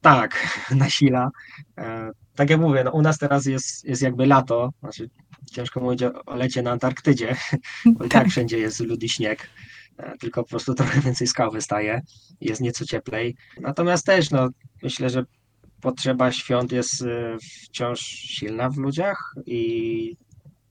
Tak, 0.00 0.48
nasila. 0.76 1.30
E, 1.78 2.10
tak 2.34 2.50
jak 2.50 2.60
mówię, 2.60 2.84
no 2.84 2.90
u 2.90 3.02
nas 3.02 3.18
teraz 3.18 3.46
jest, 3.46 3.84
jest 3.84 4.02
jakby 4.02 4.26
lato, 4.26 4.70
znaczy 4.80 5.10
ciężko 5.52 5.80
mówić 5.80 6.02
o, 6.02 6.24
o 6.26 6.36
lecie 6.36 6.62
na 6.62 6.70
Antarktydzie, 6.70 7.36
bo 7.84 8.04
i 8.04 8.08
tak, 8.08 8.22
tak 8.22 8.28
wszędzie 8.28 8.58
jest 8.58 8.80
lód 8.80 9.02
i 9.02 9.08
śnieg. 9.08 9.48
E, 9.98 10.18
tylko 10.18 10.42
po 10.42 10.48
prostu 10.48 10.74
trochę 10.78 11.00
więcej 11.00 11.26
skał 11.26 11.50
wystaje, 11.50 12.00
jest 12.40 12.60
nieco 12.60 12.84
cieplej. 12.84 13.36
Natomiast 13.60 14.06
też, 14.06 14.30
no, 14.30 14.48
myślę, 14.82 15.10
że 15.10 15.24
potrzeba 15.80 16.32
świąt 16.32 16.72
jest 16.72 17.02
e, 17.02 17.36
wciąż 17.64 18.00
silna 18.00 18.70
w 18.70 18.76
ludziach 18.76 19.34
i 19.46 20.16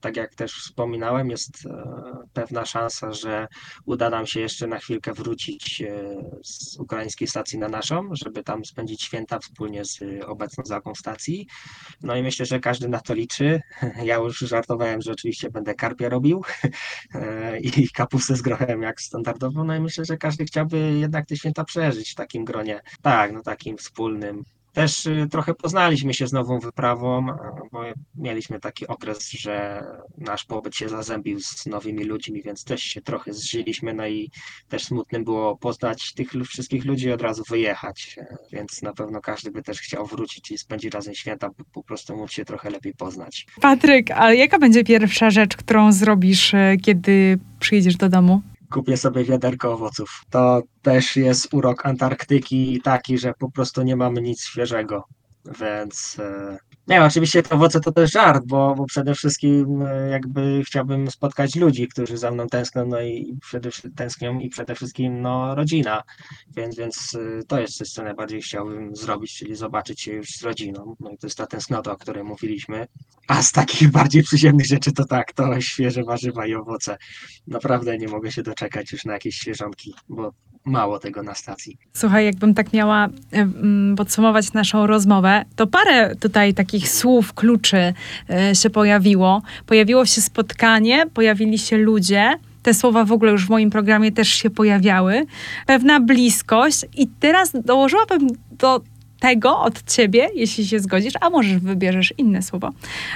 tak 0.02 0.16
jak 0.16 0.34
też 0.34 0.52
wspominałem, 0.52 1.30
jest 1.30 1.66
e, 1.66 1.84
pewna 2.32 2.64
szansa, 2.64 3.12
że 3.12 3.48
uda 3.84 4.10
nam 4.10 4.26
się 4.26 4.40
jeszcze 4.40 4.66
na 4.66 4.78
chwilkę 4.78 5.12
wrócić 5.12 5.82
e, 5.82 6.14
z 6.44 6.78
ukraińskiej 6.78 7.28
stacji 7.28 7.58
na 7.58 7.68
naszą, 7.68 8.08
żeby 8.12 8.42
tam 8.42 8.64
spędzić 8.64 9.02
święta 9.02 9.38
wspólnie 9.38 9.84
z 9.84 10.00
obecną 10.26 10.64
załogą 10.64 10.94
stacji. 10.94 11.46
No 12.02 12.16
i 12.16 12.22
myślę, 12.22 12.46
że 12.46 12.60
każdy 12.60 12.88
na 12.88 13.00
to 13.00 13.14
liczy. 13.14 13.60
Ja 14.04 14.16
już 14.16 14.38
żartowałem, 14.38 15.02
że 15.02 15.12
oczywiście 15.12 15.50
będę 15.50 15.74
karpia 15.74 16.08
robił 16.08 16.42
e, 17.14 17.60
i 17.60 17.88
kapustę 17.90 18.36
z 18.36 18.42
grochem 18.42 18.82
jak 18.82 19.00
standardowo. 19.00 19.64
No 19.64 19.76
i 19.76 19.80
myślę, 19.80 20.04
że 20.04 20.16
każdy 20.16 20.44
chciałby 20.44 20.78
jednak 20.78 21.26
te 21.26 21.36
święta 21.36 21.64
przeżyć 21.64 22.12
w 22.12 22.14
takim 22.14 22.44
gronie. 22.44 22.80
Tak, 23.02 23.32
no 23.32 23.42
takim 23.42 23.76
wspólnym. 23.76 24.44
Też 24.72 25.06
y, 25.06 25.26
trochę 25.30 25.54
poznaliśmy 25.54 26.14
się 26.14 26.26
z 26.26 26.32
nową 26.32 26.58
wyprawą, 26.58 27.26
bo 27.72 27.82
mieliśmy 28.14 28.60
taki 28.60 28.86
okres, 28.86 29.30
że 29.30 29.84
nasz 30.18 30.44
pobyt 30.44 30.76
się 30.76 30.88
zazębił 30.88 31.40
z 31.40 31.66
nowymi 31.66 32.04
ludźmi, 32.04 32.42
więc 32.42 32.64
też 32.64 32.82
się 32.82 33.00
trochę 33.00 33.32
zżyliśmy, 33.32 33.94
no 33.94 34.06
i 34.06 34.30
też 34.68 34.84
smutnym 34.84 35.24
było 35.24 35.56
poznać 35.56 36.12
tych 36.14 36.32
wszystkich 36.46 36.84
ludzi 36.84 37.06
i 37.06 37.12
od 37.12 37.22
razu 37.22 37.42
wyjechać, 37.48 38.16
więc 38.52 38.82
na 38.82 38.92
pewno 38.92 39.20
każdy 39.20 39.50
by 39.50 39.62
też 39.62 39.80
chciał 39.80 40.06
wrócić 40.06 40.50
i 40.50 40.58
spędzić 40.58 40.94
razem 40.94 41.14
święta, 41.14 41.48
by 41.48 41.64
po 41.72 41.82
prostu 41.82 42.16
móc 42.16 42.30
się 42.30 42.44
trochę 42.44 42.70
lepiej 42.70 42.94
poznać. 42.94 43.46
Patryk, 43.60 44.10
a 44.10 44.32
jaka 44.32 44.58
będzie 44.58 44.84
pierwsza 44.84 45.30
rzecz, 45.30 45.56
którą 45.56 45.92
zrobisz, 45.92 46.52
kiedy 46.82 47.38
przyjedziesz 47.60 47.96
do 47.96 48.08
domu? 48.08 48.42
Kupię 48.72 48.96
sobie 48.96 49.24
wiaderko 49.24 49.72
owoców. 49.72 50.22
To 50.30 50.62
też 50.82 51.16
jest 51.16 51.54
urok 51.54 51.86
Antarktyki 51.86 52.80
taki, 52.84 53.18
że 53.18 53.34
po 53.38 53.50
prostu 53.50 53.82
nie 53.82 53.96
mamy 53.96 54.22
nic 54.22 54.44
świeżego. 54.44 55.04
Więc 55.60 56.16
e, 56.18 56.58
nie, 56.88 57.04
oczywiście 57.04 57.42
te 57.42 57.54
owoce 57.54 57.80
to 57.80 57.92
też 57.92 58.10
żart, 58.10 58.44
bo, 58.46 58.74
bo 58.74 58.86
przede 58.86 59.14
wszystkim 59.14 59.82
e, 59.82 60.08
jakby 60.10 60.62
chciałbym 60.66 61.10
spotkać 61.10 61.56
ludzi, 61.56 61.88
którzy 61.88 62.16
za 62.16 62.30
mną 62.30 62.46
tęsknią, 62.46 62.86
no 62.86 63.00
i 63.00 63.38
przede, 63.40 63.70
tęsknią 63.96 64.38
i 64.38 64.48
przede 64.48 64.74
wszystkim 64.74 65.22
no, 65.22 65.54
rodzina. 65.54 66.02
Więc, 66.56 66.76
więc 66.76 67.14
e, 67.14 67.42
to 67.48 67.60
jest 67.60 67.76
coś, 67.76 67.88
co 67.88 68.02
najbardziej 68.02 68.42
chciałbym 68.42 68.96
zrobić, 68.96 69.34
czyli 69.34 69.54
zobaczyć 69.54 70.00
się 70.00 70.12
już 70.12 70.28
z 70.28 70.42
rodziną. 70.42 70.96
No 71.00 71.10
i 71.10 71.18
to 71.18 71.26
jest 71.26 71.38
ta 71.38 71.46
tęsknota, 71.46 71.92
o 71.92 71.96
której 71.96 72.24
mówiliśmy. 72.24 72.86
A 73.28 73.42
z 73.42 73.52
takich 73.52 73.90
bardziej 73.98 74.22
przyziemnych 74.22 74.66
rzeczy 74.66 74.92
to 74.92 75.04
tak, 75.04 75.32
to 75.32 75.60
świeże 75.60 76.04
warzywa 76.04 76.46
i 76.46 76.54
owoce. 76.54 76.96
Naprawdę 77.46 77.98
nie 77.98 78.08
mogę 78.08 78.32
się 78.32 78.42
doczekać 78.42 78.92
już 78.92 79.04
na 79.04 79.12
jakieś 79.12 79.36
świeżonki, 79.36 79.94
bo 80.08 80.32
mało 80.64 80.98
tego 80.98 81.22
na 81.22 81.34
stacji. 81.34 81.78
Słuchaj, 81.92 82.24
jakbym 82.24 82.54
tak 82.54 82.72
miała 82.72 83.08
podsumować 83.96 84.52
naszą 84.52 84.86
rozmowę, 84.86 85.44
to 85.56 85.66
parę 85.66 86.16
tutaj 86.16 86.54
takich 86.54 86.71
słów, 86.80 87.32
kluczy 87.32 87.94
e, 88.30 88.54
się 88.54 88.70
pojawiło. 88.70 89.42
Pojawiło 89.66 90.06
się 90.06 90.20
spotkanie, 90.20 91.06
pojawili 91.14 91.58
się 91.58 91.76
ludzie. 91.76 92.34
Te 92.62 92.74
słowa 92.74 93.04
w 93.04 93.12
ogóle 93.12 93.32
już 93.32 93.46
w 93.46 93.50
moim 93.50 93.70
programie 93.70 94.12
też 94.12 94.28
się 94.28 94.50
pojawiały. 94.50 95.26
Pewna 95.66 96.00
bliskość 96.00 96.84
i 96.96 97.08
teraz 97.20 97.52
dołożyłabym 97.64 98.28
do 98.50 98.80
tego 99.20 99.60
od 99.60 99.82
ciebie, 99.82 100.28
jeśli 100.34 100.66
się 100.66 100.80
zgodzisz, 100.80 101.12
a 101.20 101.30
możesz 101.30 101.58
wybierzesz 101.58 102.14
inne 102.18 102.42
słowo. 102.42 102.70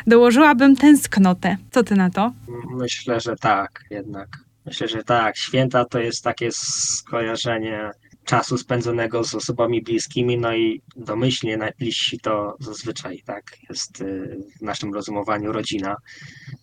Dołożyłabym 0.06 0.76
tęsknotę. 0.76 1.56
Co 1.70 1.82
ty 1.82 1.94
na 1.94 2.10
to? 2.10 2.32
Myślę, 2.70 3.20
że 3.20 3.36
tak, 3.36 3.84
jednak. 3.90 4.28
Myślę, 4.66 4.88
że 4.88 5.02
tak. 5.02 5.36
Święta 5.36 5.84
to 5.84 5.98
jest 5.98 6.24
takie 6.24 6.48
skojarzenie 6.52 7.90
czasu 8.26 8.58
spędzonego 8.58 9.24
z 9.24 9.34
osobami 9.34 9.82
bliskimi, 9.82 10.38
no 10.38 10.54
i 10.54 10.82
domyślnie 10.96 11.56
najbliżsi 11.56 12.18
to 12.20 12.56
zazwyczaj 12.60 13.22
tak 13.26 13.44
jest 13.70 14.00
y, 14.00 14.36
w 14.58 14.62
naszym 14.62 14.94
rozumowaniu 14.94 15.52
rodzina. 15.52 15.96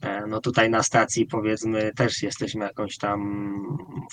E, 0.01 0.27
no 0.27 0.41
tutaj 0.41 0.69
na 0.69 0.83
stacji 0.83 1.25
powiedzmy 1.25 1.91
też 1.95 2.23
jesteśmy 2.23 2.65
jakąś 2.65 2.97
tam 2.97 3.53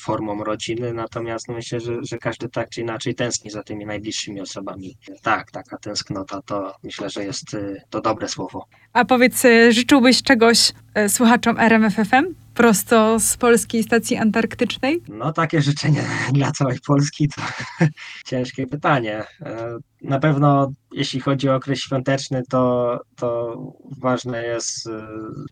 formą 0.01 0.45
rodziny, 0.45 0.93
natomiast 0.93 1.49
no 1.49 1.55
myślę, 1.55 1.81
że, 1.81 1.97
że 2.03 2.19
każdy 2.19 2.49
tak 2.49 2.71
czy 2.71 2.81
inaczej 2.81 3.15
tęskni 3.15 3.51
za 3.51 3.63
tymi 3.63 3.87
najbliższymi 3.87 4.41
osobami. 4.41 4.97
Tak, 5.23 5.51
taka 5.51 5.79
tęsknota 5.79 6.43
to 6.43 6.75
myślę, 6.83 7.11
że 7.11 7.25
jest 7.25 7.55
y, 7.55 7.83
to 7.91 8.01
dobre 8.01 8.29
słowo. 8.29 8.67
A 8.93 9.05
powiedz, 9.05 9.45
y, 9.45 9.73
życzyłbyś 9.73 10.23
czegoś 10.23 10.73
słuchaczom 11.09 11.59
RMFFM? 11.59 12.35
Prosto 12.61 13.21
z 13.21 13.37
polskiej 13.37 13.83
stacji 13.83 14.17
antarktycznej? 14.17 15.03
No 15.09 15.33
takie 15.33 15.63
życzenie 15.63 16.05
dla 16.33 16.53
całej 16.53 16.79
Polski 16.87 17.29
to 17.29 17.43
ciężkie 18.31 18.67
pytanie. 18.67 19.25
Na 20.03 20.19
pewno 20.19 20.73
jeśli 20.93 21.21
chodzi 21.21 21.49
o 21.49 21.55
okres 21.55 21.79
świąteczny, 21.79 22.43
to, 22.49 22.99
to 23.17 23.57
ważne 23.99 24.45
jest, 24.45 24.87
y, 24.87 24.91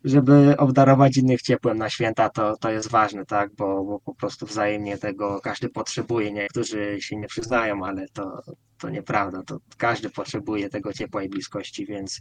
żeby 0.05 0.55
obdarować 0.59 1.17
innych 1.17 1.43
ciepłem 1.43 1.79
na 1.79 1.91
święta, 1.91 2.29
to, 2.29 2.57
to 2.57 2.71
jest 2.71 2.91
ważne, 2.91 3.27
tak, 3.27 3.51
bo, 3.55 3.85
bo 3.85 4.01
po 4.01 4.15
prostu 4.15 4.47
wzajemnie 4.47 4.99
tego 4.99 5.41
każdy 5.43 5.69
potrzebuje. 5.69 6.33
Niektórzy 6.33 6.97
się 7.01 7.17
nie 7.17 7.27
przyznają, 7.27 7.85
ale 7.85 8.09
to, 8.09 8.43
to 8.79 8.91
nieprawda. 8.91 9.43
To 9.43 9.59
każdy 9.77 10.11
potrzebuje 10.11 10.69
tego 10.71 10.93
ciepła 10.93 11.23
i 11.23 11.29
bliskości, 11.29 11.87
więc, 11.87 12.21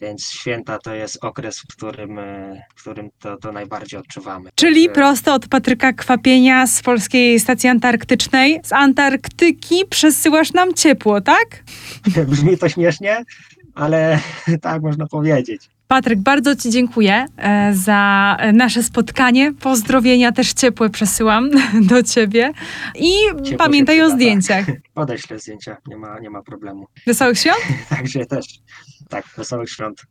więc 0.00 0.30
święta 0.30 0.78
to 0.78 0.94
jest 0.94 1.24
okres, 1.24 1.58
w 1.58 1.66
którym, 1.66 2.18
y, 2.18 2.62
w 2.76 2.80
którym 2.80 3.08
to, 3.18 3.36
to 3.36 3.52
najbardziej 3.52 4.00
odczuwamy. 4.00 4.50
Czyli 4.54 4.88
prosto 4.88 5.34
od 5.34 5.48
Patryka 5.48 5.92
Kwapienia 5.92 6.66
z 6.66 6.82
Polskiej 6.82 7.40
Stacji 7.40 7.68
Antarktycznej. 7.68 8.60
Z 8.64 8.72
Antarktyki 8.72 9.84
przesyłasz 9.90 10.52
nam 10.52 10.74
ciepło, 10.74 11.20
tak? 11.20 11.57
Brzmi 12.28 12.58
to 12.58 12.68
śmiesznie, 12.68 13.24
ale 13.74 14.20
tak 14.62 14.82
można 14.82 15.06
powiedzieć. 15.06 15.70
Patryk, 15.88 16.18
bardzo 16.18 16.56
Ci 16.56 16.70
dziękuję 16.70 17.26
e, 17.36 17.74
za 17.74 18.36
nasze 18.52 18.82
spotkanie. 18.82 19.52
Pozdrowienia 19.52 20.32
też 20.32 20.52
ciepłe 20.52 20.90
przesyłam 20.90 21.50
do 21.90 22.02
Ciebie. 22.02 22.52
I 22.94 23.12
Ciepło 23.44 23.58
pamiętaj 23.58 24.02
o 24.02 24.10
zdjęciach. 24.10 24.66
Tak. 24.66 24.76
Podeślę 24.94 25.38
zdjęcia, 25.38 25.76
nie 25.86 25.96
ma, 25.96 26.18
nie 26.18 26.30
ma 26.30 26.42
problemu. 26.42 26.86
Wesołych 27.06 27.38
świąt? 27.38 27.58
Także 27.88 28.26
też. 28.26 28.46
Tak, 29.08 29.24
wesołych 29.36 29.70
świąt. 29.70 30.02